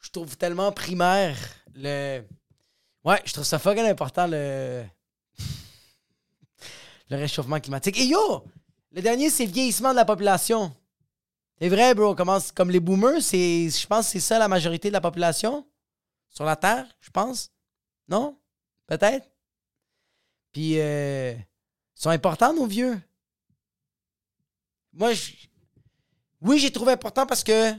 [0.00, 1.36] Je trouve tellement primaire
[1.74, 2.22] le.
[3.04, 4.84] Ouais, je trouve ça fucking important, le.
[7.10, 7.98] le réchauffement climatique.
[7.98, 8.44] Et yo!
[8.92, 10.74] Le dernier, c'est le vieillissement de la population.
[11.58, 12.14] C'est vrai, bro.
[12.14, 15.66] Comment, comme les boomers, c'est, je pense que c'est ça la majorité de la population
[16.28, 17.50] sur la Terre, je pense.
[18.08, 18.36] Non?
[18.86, 19.28] Peut-être?
[20.52, 23.00] Puis, euh, ils sont importants, nos vieux.
[24.92, 25.32] Moi, je-
[26.42, 27.72] oui, j'ai trouvé important parce que.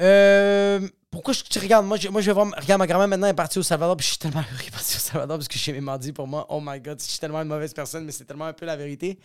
[0.00, 0.88] euh,
[1.20, 3.34] pourquoi je, tu regardes, moi je, moi, je vais voir, regarde, ma grand-mère maintenant est
[3.34, 5.58] partie au Salvador, puis je suis tellement heureux qu'elle est partie au Salvador parce que
[5.58, 6.46] j'ai mes mardis pour moi.
[6.48, 8.76] Oh my god, je suis tellement une mauvaise personne, mais c'est tellement un peu la
[8.76, 9.18] vérité.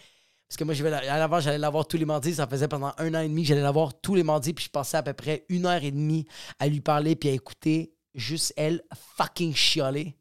[0.47, 2.35] Parce que moi, je vais la- à l'avant, j'allais la voir tous les mardis.
[2.35, 4.53] Ça faisait pendant un an et demi j'allais la voir tous les mardis.
[4.53, 6.27] Puis je passais à peu près une heure et demie
[6.59, 8.83] à lui parler puis à écouter juste elle
[9.17, 10.17] fucking chialer.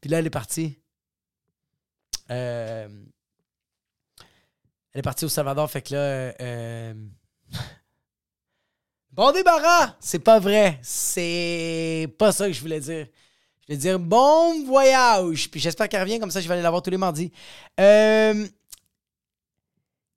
[0.00, 0.78] Puis là, elle est partie.
[2.30, 2.88] Euh,
[4.92, 5.70] Elle est partie au Salvador.
[5.70, 6.00] Fait que là...
[6.00, 6.94] euh, euh,
[9.20, 9.96] Bon débarras!
[10.00, 10.78] C'est pas vrai.
[10.80, 13.06] C'est pas ça que je voulais dire.
[13.60, 15.50] Je voulais dire bon voyage.
[15.50, 17.30] Puis j'espère qu'elle revient, comme ça je vais aller la voir tous les mardis.
[17.78, 18.46] Euh,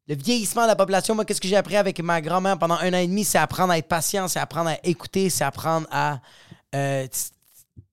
[0.08, 2.94] le vieillissement de la population, moi, qu'est-ce que j'ai appris avec ma grand-mère pendant un
[2.94, 3.26] an et demi?
[3.26, 6.22] C'est apprendre à être patient, c'est apprendre à écouter, c'est apprendre à.
[6.74, 7.06] euh,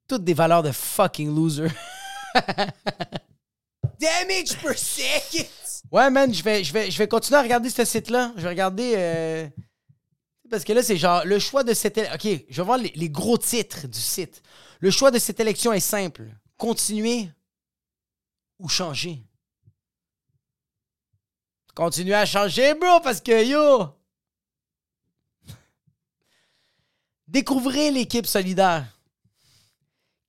[0.07, 1.67] toutes des valeurs de fucking loser.
[4.01, 5.49] Damage per second.
[5.91, 8.31] Ouais, man, je vais, je vais, je vais continuer à regarder ce site-là.
[8.37, 8.95] Je vais regarder.
[8.97, 9.49] euh,
[10.51, 11.99] Parce que là, c'est genre le choix de cette.
[11.99, 14.43] OK, je vais voir les, gros titres du site.
[14.81, 16.25] Le choix de cette élection est simple
[16.57, 17.31] continuer
[18.59, 19.23] ou changer?
[21.75, 23.89] Continuer à changer, bro, parce que yo.
[27.29, 28.85] Découvrez l'équipe solidaire.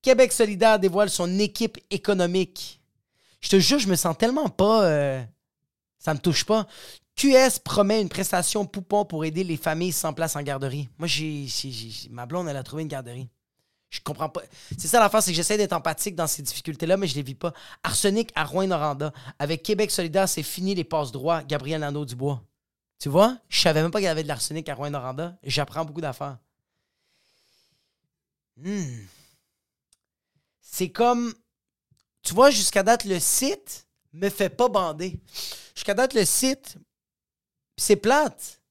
[0.01, 2.79] Québec solidaire dévoile son équipe économique.
[3.41, 4.85] Je te jure, je me sens tellement pas.
[4.85, 5.23] euh,
[5.97, 6.67] ça me touche pas.
[7.15, 10.89] QS promet une prestation poupon pour aider les familles sans place en garderie.
[10.97, 11.47] Moi, j'ai,
[12.09, 13.29] ma blonde, elle a trouvé une garderie.
[13.89, 14.41] Je comprends pas.
[14.77, 17.35] C'est ça l'affaire, c'est que j'essaie d'être empathique dans ces difficultés-là, mais je les vis
[17.35, 17.53] pas.
[17.83, 19.11] Arsenic à Rouen-Noranda.
[19.37, 21.43] Avec Québec solidaire, c'est fini les passes droits.
[21.43, 22.41] Gabriel Nadeau-Dubois.
[22.99, 23.37] Tu vois?
[23.49, 25.37] Je savais même pas qu'il y avait de l'arsenic à Rouen-Noranda.
[25.43, 26.37] J'apprends beaucoup d'affaires.
[28.55, 29.05] Hmm.
[30.61, 31.33] C'est comme
[32.23, 35.19] tu vois, jusqu'à date, le site me fait pas bander.
[35.75, 36.77] Jusqu'à date, le site,
[37.81, 38.61] c'est plate.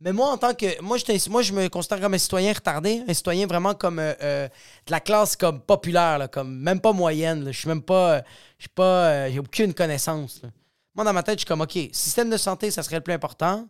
[0.00, 0.80] Mais moi, en tant que.
[0.82, 4.46] Moi, je, me considère comme un citoyen retardé, un citoyen vraiment comme euh, euh,
[4.86, 7.46] de la classe comme populaire, là, comme même pas moyenne.
[7.46, 8.16] Je suis même pas.
[8.16, 8.20] euh,
[8.58, 9.30] Je suis pas.
[9.30, 10.42] J'ai aucune connaissance.
[10.94, 13.14] Moi, dans ma tête, je suis comme OK, système de santé, ça serait le plus
[13.14, 13.66] important.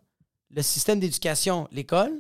[0.51, 2.13] Le système d'éducation, l'école.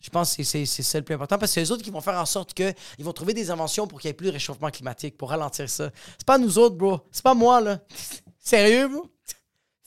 [0.00, 2.00] Je pense que c'est ça le plus important parce que c'est les autres qui vont
[2.00, 4.70] faire en sorte qu'ils vont trouver des inventions pour qu'il n'y ait plus de réchauffement
[4.70, 5.90] climatique, pour ralentir ça.
[6.18, 7.00] C'est pas nous autres, bro.
[7.12, 7.78] C'est pas moi, là.
[8.40, 9.08] Sérieux, bro?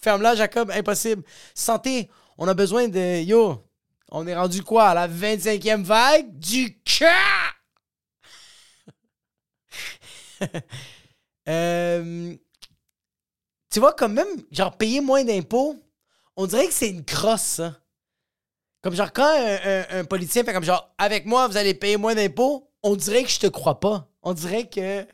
[0.06, 0.70] Ferme-la, Jacob.
[0.70, 1.24] Impossible.
[1.56, 3.24] Santé, on a besoin de.
[3.24, 3.66] Yo,
[4.12, 4.94] on est rendu quoi?
[4.94, 6.38] La 25e vague?
[6.38, 7.12] Du cœur!
[11.48, 12.36] Euh,
[13.72, 15.76] tu vois, comme même, genre, payer moins d'impôts,
[16.36, 17.80] on dirait que c'est une crosse, ça.
[18.82, 21.98] Comme genre, quand un, un- un politicien fait comme genre, avec moi, vous allez payer
[21.98, 24.08] moins d'impôts, on dirait que je te crois pas.
[24.24, 25.06] On dirait que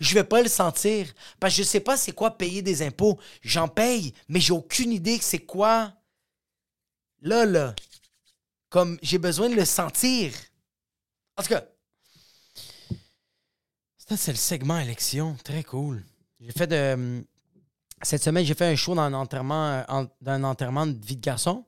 [0.00, 1.12] je vais pas le sentir.
[1.40, 3.18] Parce que je sais pas c'est quoi payer des impôts.
[3.42, 5.92] J'en paye, mais j'ai aucune idée que c'est quoi.
[7.22, 7.74] Là, là.
[8.70, 10.32] Comme j'ai besoin de le sentir.
[11.36, 11.64] En tout cas.
[13.96, 15.36] Ça, c'est le segment élection.
[15.44, 16.04] Très cool.
[16.40, 16.94] J'ai fait de.
[16.94, 17.24] hum,
[18.02, 21.04] Cette semaine, j'ai fait un show dans un enterrement, euh, en- dans un enterrement de
[21.04, 21.64] vie de garçon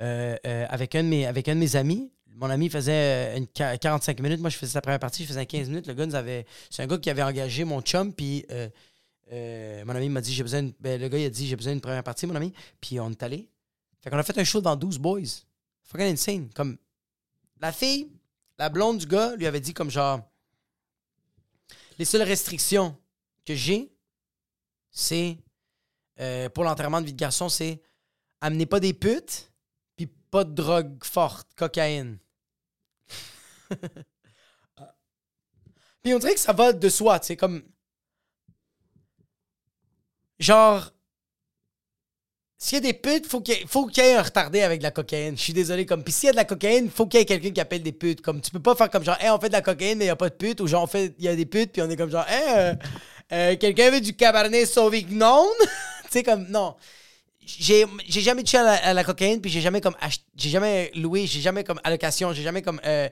[0.00, 2.12] euh, euh, avec, un avec un de mes amis.
[2.36, 4.40] Mon ami faisait euh, une qua- 45 minutes.
[4.40, 5.86] Moi, je faisais sa première partie, je faisais 15 minutes.
[5.86, 6.46] Le gars nous avait.
[6.70, 8.68] C'est un gars qui avait engagé mon chum, puis euh,
[9.32, 10.68] euh, mon ami m'a dit j'ai besoin.
[10.80, 12.52] ben, le gars, il a dit j'ai besoin d'une première partie, mon ami.
[12.80, 13.48] Puis on est allé.
[14.00, 15.20] Fait qu'on a fait un show devant 12 boys.
[15.84, 16.50] Fucking insane.
[16.54, 16.76] Comme
[17.60, 18.10] la fille,
[18.58, 20.20] la blonde du gars, lui avait dit comme genre
[21.98, 22.96] les seules restrictions
[23.46, 23.92] que j'ai,
[24.90, 25.38] c'est
[26.52, 27.80] pour l'enterrement de vie de garçon, c'est
[28.40, 29.52] amenez pas des putes,
[29.96, 32.18] puis pas de drogue forte, cocaïne.
[36.02, 37.62] puis on dirait que ça va de soi, sais, comme.
[40.38, 40.90] Genre.
[42.56, 44.78] S'il y a des putes, faut qu'il y, faut qu'il y ait un retardé avec
[44.78, 45.36] de la cocaïne.
[45.36, 45.84] Je suis désolé.
[45.84, 47.82] Comme, puis s'il y a de la cocaïne, faut qu'il y ait quelqu'un qui appelle
[47.82, 48.22] des putes.
[48.22, 50.08] Comme, tu peux pas faire comme genre, hey, on fait de la cocaïne, mais il
[50.08, 50.60] n'y a pas de putes.
[50.62, 52.44] Ou genre, on fait, il y a des putes, puis on est comme genre, hey,
[52.56, 52.74] euh,
[53.32, 55.44] euh, quelqu'un veut du cabernet sauvignon?
[56.04, 56.74] tu sais, comme, non.
[57.46, 57.86] J'ai
[58.20, 59.94] jamais touché à la, cocaïne, puis j'ai jamais comme
[60.36, 63.08] j'ai jamais loué, j'ai jamais comme allocation, j'ai jamais comme euh,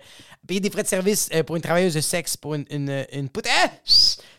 [0.47, 3.47] payé des frais de service euh, pour une travailleuse de sexe, pour une, une, pute.
[3.49, 3.71] Ah!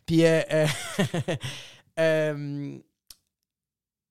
[0.05, 0.25] Puis,
[1.99, 2.77] euh,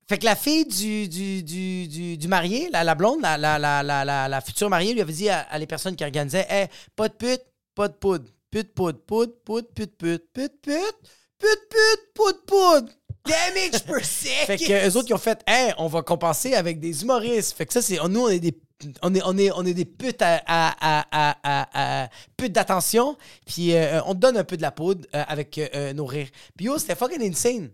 [0.09, 4.41] fait que la fille du, du, du, du, du marié, la, la blonde, la, la,
[4.41, 7.43] future mariée, lui avait dit à, les personnes qui organisaient Hey, pas de pute,
[7.75, 8.27] pas de poudre.
[8.51, 10.97] Pute, poudre, poudre, poudre, pute, pute, pute, pute,
[11.39, 12.93] pute, pute, poudre, poudre.
[13.25, 14.47] Damage per second.
[14.47, 17.57] Fait que eux autres, ils ont fait Hey, on va compenser avec des humoristes.
[17.57, 17.99] Fait que ça, c'est.
[18.09, 18.59] Nous, on est des.
[19.01, 23.17] On est, on est, on est des putes à, à, à, à, putes d'attention.
[23.47, 26.05] Puis euh, on te donne un peu de la poudre euh, avec euh, euh, nos
[26.05, 26.27] rires.
[26.57, 27.71] Puis yo, c'était fucking insane.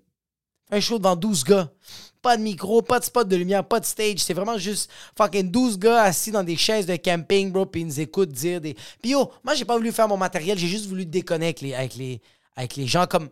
[0.71, 1.73] Un show devant 12 gars.
[2.21, 4.19] Pas de micro, pas de spot de lumière, pas de stage.
[4.19, 7.87] C'est vraiment juste fucking 12 gars assis dans des chaises de camping, bro, puis ils
[7.87, 8.75] nous écoutent dire des.
[9.01, 11.75] Puis yo, moi, j'ai pas voulu faire mon matériel, j'ai juste voulu déconner avec les,
[11.75, 12.21] avec les,
[12.55, 13.07] avec les gens.
[13.07, 13.31] Comme.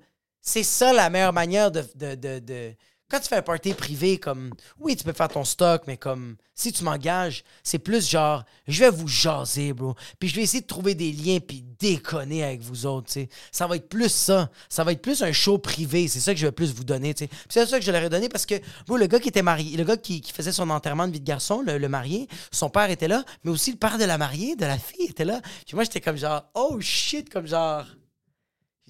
[0.49, 2.75] C'est ça la meilleure manière de-
[3.09, 6.37] quand tu fais un party privé, comme, oui, tu peux faire ton stock, mais comme,
[6.57, 9.95] si tu m'engages, c'est plus genre, je vais vous jaser, bro.
[10.19, 13.29] Puis je vais essayer de trouver des liens, puis déconner avec vous autres, tu sais.
[13.53, 14.51] Ça va être plus ça.
[14.69, 16.09] Ça va être plus un show privé.
[16.09, 17.31] C'est ça que je vais plus vous donner, tu sais.
[17.49, 18.55] C'est ça que je leur ai donné parce que,
[18.89, 21.21] bro, le gars qui était marié, le gars qui, qui faisait son enterrement de vie
[21.21, 24.19] de garçon, le, le marié, son père était là, mais aussi le père de la
[24.19, 25.41] mariée, de la fille était là.
[25.65, 27.85] Puis moi, j'étais comme genre, oh shit, comme genre.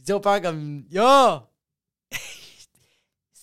[0.07, 1.43] Dis au père comme, yo!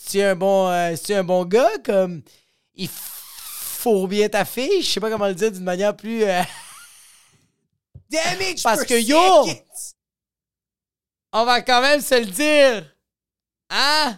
[0.10, 2.22] tu un bon euh, c'est un bon gars comme
[2.76, 6.42] il fourre bien ta fille je sais pas comment le dire d'une manière plus euh,
[8.10, 9.46] Damage Parce que, yo!
[11.34, 12.96] on va quand même se le dire
[13.70, 14.18] hein?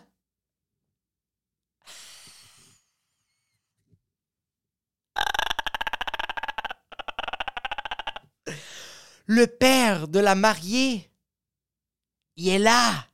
[9.26, 11.10] Le père de la mariée
[12.36, 13.06] il est là.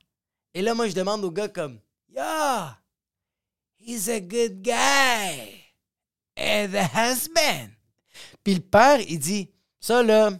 [0.54, 1.78] Et là moi je demande au gars comme
[2.14, 2.78] yeah
[3.78, 5.64] he's a good guy
[6.36, 7.70] and the husband.
[8.44, 10.30] Puis le père il dit ça là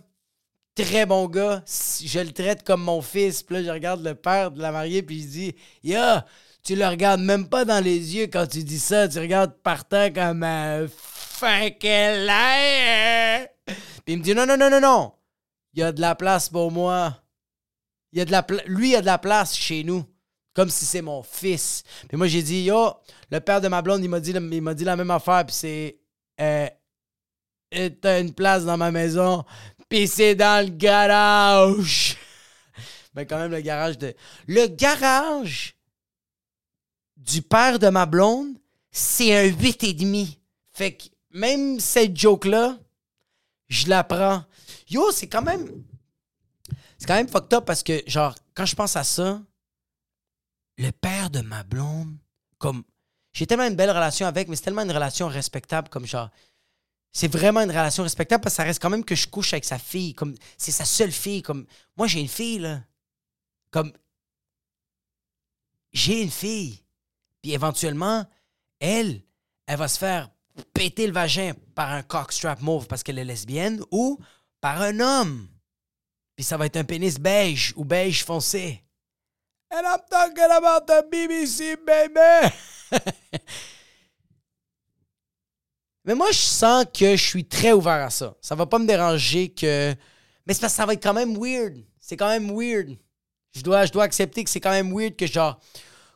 [0.75, 3.43] très bon gars je le traite comme mon fils.
[3.43, 6.27] Puis là je regarde le père de la mariée puis je dis yeah
[6.63, 9.09] tu le regardes même pas dans les yeux quand tu dis ça.
[9.09, 13.49] Tu regardes par terre comme un fucking liar.
[13.67, 15.13] Puis il me dit non non non non non.
[15.75, 17.22] Il y a de la place pour moi
[18.13, 20.05] lui, il a de la place chez nous.
[20.55, 21.83] Comme si c'est mon fils.
[22.09, 22.93] Puis moi, j'ai dit, yo,
[23.31, 25.47] le père de ma blonde, il m'a dit, il m'a dit la même affaire.
[25.47, 25.99] Puis c'est,
[26.41, 26.69] euh,
[27.75, 29.45] Euh, t'as une place dans ma maison.
[29.89, 32.19] Puis c'est dans le garage.
[33.15, 34.15] Mais quand même, le garage de.
[34.47, 35.75] Le garage
[37.17, 38.59] du père de ma blonde,
[38.91, 40.37] c'est un 8,5.
[40.73, 42.79] Fait que même cette joke-là,
[43.69, 44.45] je la prends.
[44.89, 45.67] Yo, c'est quand même.
[47.03, 49.43] C'est quand même fucked up parce que, genre, quand je pense à ça,
[50.79, 52.17] le père de ma blonde,
[52.59, 52.85] comme.
[53.33, 56.31] J'ai tellement une belle relation avec, mais c'est tellement une relation respectable, comme genre.
[57.11, 59.65] C'est vraiment une relation respectable parce que ça reste quand même que je couche avec
[59.65, 60.15] sa fille.
[60.15, 61.43] Comme c'est sa seule fille.
[61.43, 62.83] Comme moi, j'ai une fille, là.
[63.73, 63.93] Comme
[65.93, 66.85] j'ai une fille.
[67.43, 68.25] Puis éventuellement,
[68.79, 69.23] elle,
[69.67, 70.31] elle va se faire
[70.73, 74.21] péter le vagin par un cockstrap mauve parce qu'elle est lesbienne ou
[74.61, 75.49] par un homme.
[76.37, 78.83] Puis ça va être un pénis beige ou beige foncé.
[79.71, 82.53] And I'm talking about the BBC, baby!
[86.05, 88.35] Mais moi, je sens que je suis très ouvert à ça.
[88.41, 89.95] Ça va pas me déranger que.
[90.47, 91.79] Mais c'est parce que ça va être quand même weird.
[92.01, 92.97] C'est quand même weird.
[93.55, 95.61] Je dois, je dois accepter que c'est quand même weird que genre.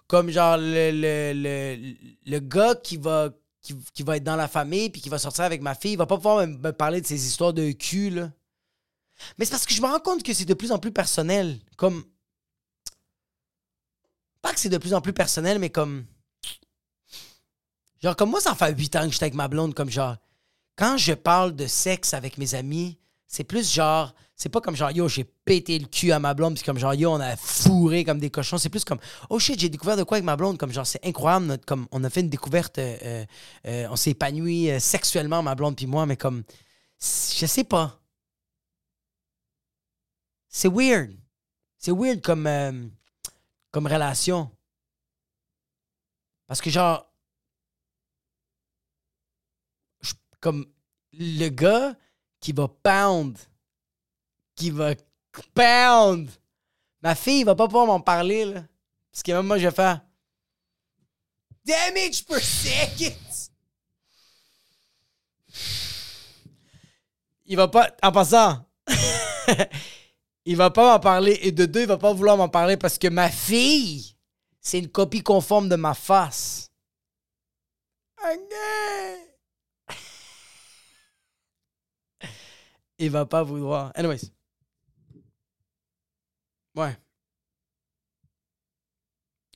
[0.09, 1.95] Comme genre le, le, le,
[2.27, 5.45] le gars qui va, qui, qui va être dans la famille puis qui va sortir
[5.45, 8.11] avec ma fille, il va pas pouvoir me, me parler de ses histoires de cul,
[8.11, 8.31] là.
[9.39, 11.59] Mais c'est parce que je me rends compte que c'est de plus en plus personnel.
[11.77, 12.05] Comme.
[14.43, 16.05] Pas que c'est de plus en plus personnel, mais comme.
[18.03, 20.17] Genre, comme moi, ça fait 8 ans que j'étais avec ma blonde, comme genre.
[20.77, 24.15] Quand je parle de sexe avec mes amis, c'est plus genre.
[24.39, 26.93] C'est pas comme genre, yo, j'ai pété le cul à ma blonde, puis comme genre,
[26.93, 28.59] yo, on a fourré comme des cochons.
[28.59, 28.99] C'est plus comme,
[29.31, 31.47] oh shit, j'ai découvert de quoi avec ma blonde, comme genre, c'est incroyable.
[31.47, 33.25] notre- comme, on a fait une découverte, euh, euh,
[33.67, 36.43] euh, on s'est épanoui sexuellement, ma blonde, puis moi, mais comme,
[37.01, 37.99] je sais pas.
[40.57, 41.15] C'est weird.
[41.77, 42.89] C'est weird comme, euh,
[43.71, 44.51] comme relation.
[46.47, 47.13] Parce que genre,
[50.41, 50.65] comme
[51.13, 51.95] le gars
[52.41, 53.39] qui va pound,
[54.55, 54.95] qui va
[55.53, 56.31] pound,
[57.03, 58.65] ma fille va pas pouvoir m'en parler, là.
[59.13, 60.01] Parce que même moi, je faire.
[61.67, 63.51] Damage per second.
[67.45, 67.95] Il va pas.
[68.03, 68.67] En passant,
[70.47, 71.39] il va pas m'en parler.
[71.43, 74.17] Et de deux, il va pas vouloir m'en parler parce que ma fille,
[74.61, 76.71] c'est une copie conforme de ma face.
[82.99, 83.93] Il va pas vouloir.
[83.95, 84.33] Anyways.
[86.75, 86.97] Ouais.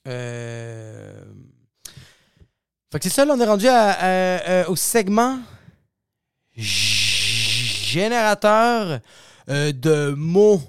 [0.06, 1.24] Euh...
[2.92, 3.66] Fait que c'est ça, là, on est rendu
[4.68, 5.40] au segment
[7.90, 9.00] générateur
[9.48, 10.62] euh, de mots.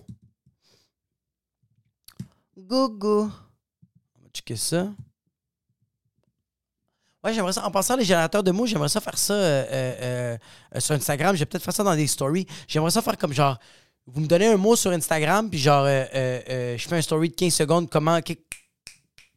[2.72, 3.24] Gogo.
[3.24, 4.88] On va checker ça?
[7.22, 7.66] Ouais, j'aimerais ça.
[7.66, 10.38] En passant les générateurs de mots, j'aimerais ça faire ça euh, euh,
[10.76, 11.36] euh, sur Instagram.
[11.36, 12.48] Je vais peut-être faire ça dans des stories.
[12.70, 13.60] J'aimerais ça faire comme genre.
[14.08, 17.54] Vous me donnez un mot sur Instagram, puis genre, je fais un story de 15
[17.54, 17.90] secondes.
[17.90, 18.22] Comment.
[18.22, 18.34] que-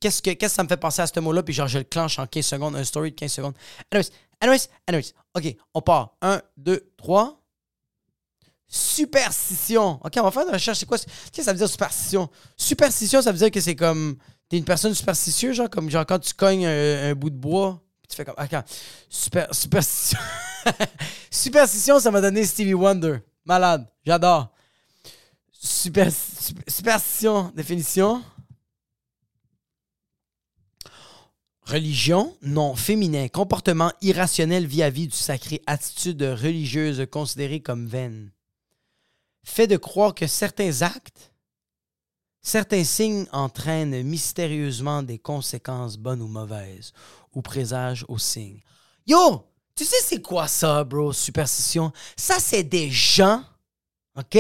[0.00, 1.84] qu'est-ce que, qu'est-ce que ça me fait penser à ce mot-là, puis genre, je le
[1.84, 3.54] clenche en 15 secondes, un story de 15 secondes.
[3.90, 4.10] Anyways,
[4.40, 5.12] anyways, anyways.
[5.34, 6.16] OK, on part.
[6.22, 7.43] 1, 2, 3.
[8.66, 10.00] Superstition.
[10.04, 10.78] OK, on va faire une recherche.
[10.78, 10.98] C'est quoi?
[10.98, 12.28] Qu'est-ce que ça veut dire superstition?
[12.56, 14.16] Superstition, ça veut dire que c'est comme.
[14.48, 18.16] T'es une personne superstitieuse, genre, comme genre quand tu cognes un, bout de bois, tu
[18.16, 18.34] fais comme.
[18.38, 18.56] OK,
[19.08, 20.18] super, superstition.
[21.30, 23.18] superstition, ça m'a donné Stevie Wonder.
[23.44, 23.86] Malade.
[24.04, 24.52] J'adore.
[25.52, 28.22] Super, super- superstition, définition.
[31.66, 38.33] Religion, non féminin, comportement irrationnel vis-à-vis du sacré, attitude religieuse considérée comme vaine.
[39.44, 41.32] Fait de croire que certains actes,
[42.40, 46.92] certains signes entraînent mystérieusement des conséquences bonnes ou mauvaises,
[47.32, 48.62] ou présagent aux signes.
[49.06, 51.92] Yo, tu sais c'est quoi ça, bro, superstition?
[52.16, 53.44] Ça, c'est des gens,
[54.16, 54.38] OK?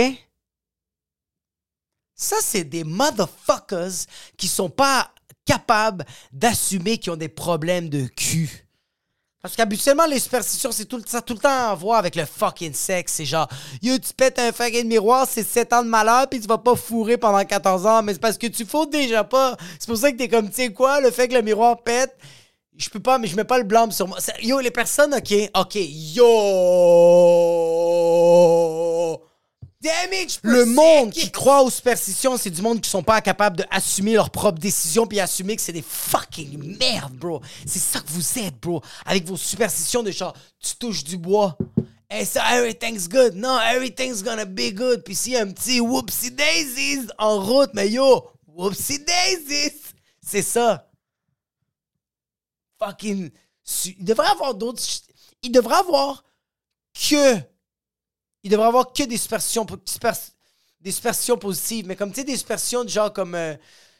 [2.14, 5.12] Ça, c'est des motherfuckers qui sont pas
[5.44, 8.63] capables d'assumer qu'ils ont des problèmes de cul.
[9.44, 12.72] Parce qu'habituellement, les superstitions, c'est tout, ça tout le temps à voir avec le fucking
[12.72, 13.12] sexe.
[13.12, 13.46] C'est genre,
[13.82, 16.74] yo, tu pètes un fucking miroir, c'est 7 ans de malheur, puis tu vas pas
[16.74, 19.54] fourrer pendant 14 ans, mais c'est parce que tu fous déjà pas.
[19.78, 22.16] C'est pour ça que t'es comme, tu sais quoi, le fait que le miroir pète,
[22.78, 24.16] je peux pas, mais je mets pas le blâme sur moi.
[24.40, 26.24] Yo, les personnes, ok, ok, yo!
[30.42, 34.30] Le monde qui croit aux superstitions, c'est du monde qui sont pas capables d'assumer leurs
[34.30, 37.40] propres décisions puis assumer que c'est des fucking merdes, bro.
[37.66, 38.80] C'est ça que vous êtes, bro.
[39.04, 41.58] Avec vos superstitions de genre, tu touches du bois.
[42.10, 43.34] Et ça, everything's good.
[43.34, 45.02] Non, everything's gonna be good.
[45.04, 49.92] Puis s'il y a un petit whoopsie daisies en route, mais yo, whoopsie daisies.
[50.24, 50.88] C'est ça.
[52.78, 53.30] Fucking.
[53.84, 54.82] Il devrait avoir d'autres.
[55.42, 56.24] Il devrait avoir
[56.94, 57.38] que
[58.44, 59.66] il devrait avoir que des superstitions,
[60.80, 61.86] des positives.
[61.86, 63.56] Mais comme, tu sais, des superstitions de genre comme, euh,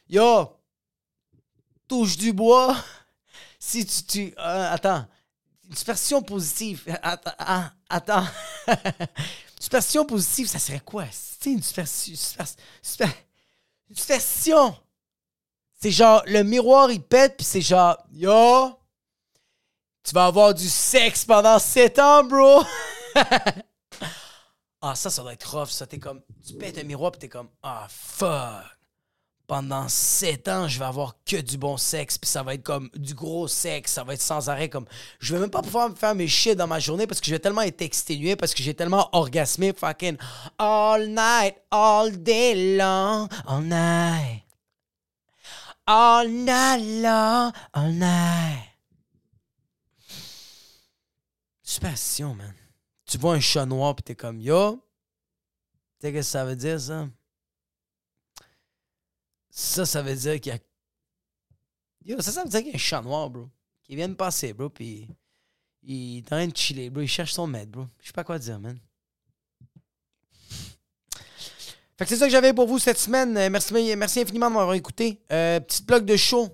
[0.07, 0.55] yo,
[1.87, 2.75] touche du bois.
[3.57, 5.07] Si tu, tu euh, attends,
[5.67, 6.83] une superstition positive.
[7.01, 8.25] Attends, ah, attends.
[9.59, 11.05] superstition positive, ça serait quoi?
[11.11, 12.15] C'est une superstition.
[12.15, 12.47] super-
[12.83, 13.13] super-
[13.89, 14.77] une superstition.
[15.81, 18.77] C'est genre, le miroir, il pète, puis c'est genre, yo,
[20.03, 22.63] tu vas avoir du sexe pendant 7 ans, bro.
[24.87, 25.87] Ah, ça, ça doit être rough, ça.
[25.87, 28.63] T'es comme, tu pètes un miroir, pis t'es comme, ah, fuck.
[29.47, 32.91] Pendant sept ans, je vais avoir que du bon sexe, puis ça va être comme
[32.93, 34.69] du gros sexe, ça va être sans arrêt.
[34.69, 34.85] Comme,
[35.19, 37.31] je vais même pas pouvoir me faire mes shit dans ma journée parce que je
[37.31, 40.17] vais tellement être exténué, parce que j'ai tellement orgasmé, fucking
[40.59, 44.43] all night, all day long, all night.
[45.87, 48.69] All night long, all night.
[51.63, 52.53] Superstition, man
[53.05, 54.83] tu vois un chat noir pis t'es comme yo.
[55.99, 57.07] Tu sais qu'est-ce que ça veut dire ça?
[59.49, 60.59] Ça, ça veut dire qu'il y a.
[62.03, 63.49] Yo, ça, ça veut dire qu'il y a un chat noir, bro.
[63.83, 65.07] Qui vient de passer, bro, pis
[65.87, 67.01] il est en train de chiller, bro.
[67.01, 67.85] Il cherche son maître, bro.
[68.01, 68.77] Je sais pas quoi dire, man.
[71.97, 73.37] Fait que c'est ça que j'avais pour vous cette semaine.
[73.37, 75.21] Euh, Merci, merci infiniment de m'avoir écouté.
[75.31, 76.49] Euh, petite bloc de show.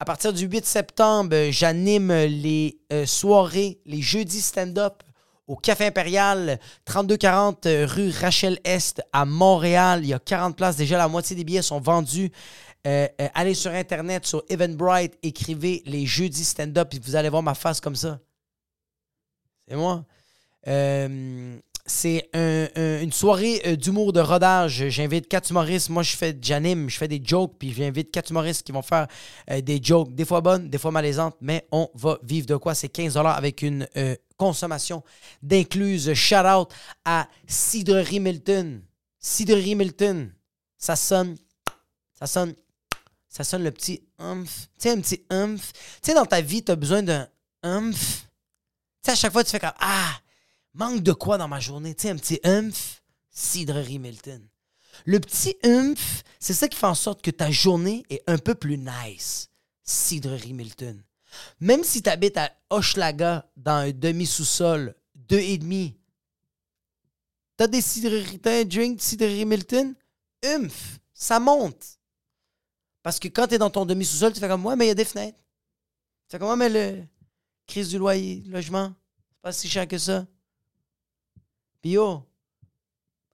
[0.00, 5.04] À partir du 8 septembre, euh, j'anime les soirées, les jeudis stand-up
[5.52, 10.00] au Café Impérial, 3240 euh, rue Rachel Est à Montréal.
[10.02, 10.76] Il y a 40 places.
[10.76, 12.32] Déjà, la moitié des billets sont vendus.
[12.86, 17.42] Euh, euh, allez sur Internet, sur Eventbrite, écrivez les jeudis stand-up et vous allez voir
[17.42, 18.18] ma face comme ça.
[19.68, 20.06] C'est moi.
[20.66, 24.88] Euh, c'est un- un- une soirée euh, d'humour de rodage.
[24.88, 25.88] J'invite quatre humoristes.
[25.90, 29.08] Moi, je fais j'anime, je fais des jokes, puis j'invite quatre humoristes qui vont faire
[29.50, 32.74] euh, des jokes, des fois bonnes, des fois malaisantes, mais on va vivre de quoi?
[32.74, 35.02] C'est 15 avec une euh, consommation
[35.42, 36.14] d'incluse.
[36.14, 36.70] Shout out
[37.04, 38.82] à Cidrerie Milton.
[39.18, 40.32] Cidrerie Milton.
[40.78, 41.36] Ça sonne,
[42.18, 42.54] ça sonne,
[43.28, 44.68] ça sonne le petit humph.
[44.78, 45.72] Tu sais, un petit humph.
[45.72, 45.80] Tu
[46.10, 47.28] sais, dans ta vie, tu as besoin d'un
[47.62, 47.96] humph.
[49.02, 50.12] Tu sais, à chaque fois, tu fais comme Ah,
[50.74, 51.94] manque de quoi dans ma journée?
[51.94, 53.02] Tu sais, un petit humph.
[53.34, 54.46] Cidrerie Milton.
[55.06, 58.54] Le petit humph, c'est ça qui fait en sorte que ta journée est un peu
[58.54, 59.48] plus nice.
[59.82, 61.02] Cidrerie Milton.
[61.60, 65.96] Même si tu habites à Hochelaga dans un demi-sous-sol, deux et demi,
[67.56, 69.94] t'as des cidreries, t'as un drink de cidrerie Milton,
[70.44, 71.98] humph, ça monte.
[73.02, 74.94] Parce que quand t'es dans ton demi-sous-sol, tu fais comme, ouais, mais il y a
[74.94, 75.38] des fenêtres.
[75.38, 77.02] Tu fais comme, ouais, mais le
[77.66, 78.92] crise du loyer, logement,
[79.30, 80.26] c'est pas si cher que ça.
[81.82, 82.22] Puis yo,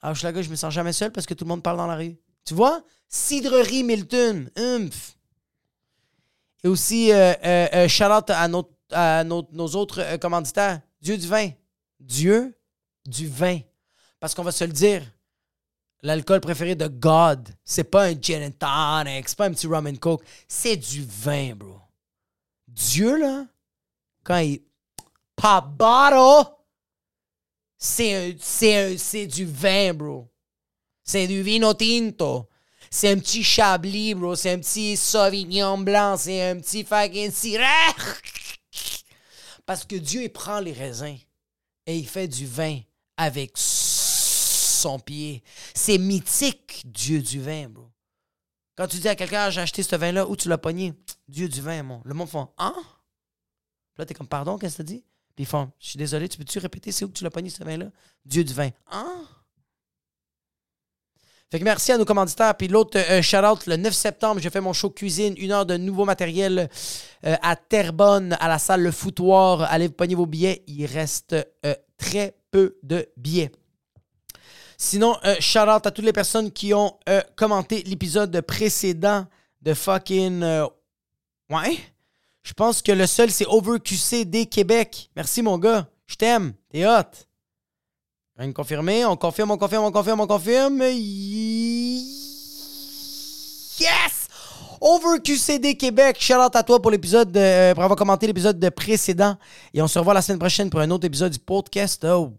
[0.01, 1.97] à Hochelaga, je me sens jamais seul parce que tout le monde parle dans la
[1.97, 2.17] rue.
[2.45, 2.83] Tu vois?
[3.09, 5.17] Cidrerie Milton, humph.
[6.65, 10.81] Et aussi, euh, euh, euh, shout out à, notre- à notre- nos autres euh, commanditaires.
[11.01, 11.51] Dieu du vin.
[12.01, 12.59] Dieu
[13.07, 13.61] du vin.
[14.19, 15.03] Parce qu'on va se le dire,
[16.03, 17.49] l'alcool préféré de God.
[17.65, 20.25] C'est pas un gin and tonic, c'est pas un petit rum and coke.
[20.49, 21.79] C'est du vin, bro.
[22.67, 23.47] Dieu, là,
[24.25, 24.63] quand il
[25.37, 26.51] pop bottle,
[27.79, 30.29] c'est du vin, bro.
[31.05, 32.49] C'est du vino tinto.
[32.91, 34.35] C'est un petit chablis, bro.
[34.35, 36.17] C'est un petit sauvignon blanc.
[36.17, 37.95] C'est un petit fucking syrah.
[39.65, 41.19] Parce que Dieu, il prend les raisins
[41.87, 42.81] et il fait du vin
[43.17, 45.43] avec son pied.
[45.75, 47.91] C'est mythique, Dieu du vin, bro.
[48.77, 50.95] Quand tu dis à quelqu'un, Ah, j'ai acheté ce vin-là, où tu l'as pogné?
[51.27, 52.01] Dieu du vin, mon.
[52.05, 52.75] Le monde fait, hein?
[53.97, 55.05] Là, t'es comme, pardon, qu'est-ce que tu dit?
[55.39, 57.49] Puis ils font, je suis désolé, tu peux-tu répéter, c'est où que tu l'as pogné
[57.49, 57.93] ce vin-là?
[58.25, 58.71] Dieu du vin.
[58.91, 59.25] Hein?
[61.49, 62.57] Fait que merci à nos commanditaires.
[62.57, 65.77] Puis l'autre, euh, shout-out, le 9 septembre, j'ai fait mon show cuisine, une heure de
[65.77, 66.69] nouveau matériel
[67.25, 69.63] euh, à Terrebonne, à la salle Le Foutoir.
[69.63, 70.65] Allez vous pogner vos billets.
[70.67, 73.53] Il reste euh, très peu de billets.
[74.77, 76.99] Sinon, euh, shout-out à toutes les personnes qui ont
[77.37, 79.25] commenté l'épisode précédent
[79.63, 80.43] de fucking...
[81.49, 81.79] ouais?
[82.43, 85.11] Je pense que le seul, c'est OverQC des Québec.
[85.17, 85.89] Merci, mon gars.
[86.07, 86.55] Je t'aime.
[86.71, 87.03] T'es hot.
[88.37, 89.05] Rien de confirmé.
[89.05, 90.81] On confirme, on confirme, on confirme, on confirme.
[93.81, 94.29] Yes!
[94.81, 96.17] OverQCD Québec.
[96.21, 99.37] Shout out à toi pour l'épisode, de- euh, pour avoir commenté l'épisode de précédent.
[99.75, 102.05] Et on se revoit la semaine prochaine pour un autre épisode du podcast.
[102.05, 102.33] Oh.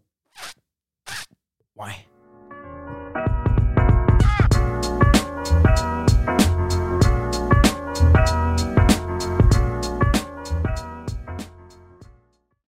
[1.75, 2.07] Ouais.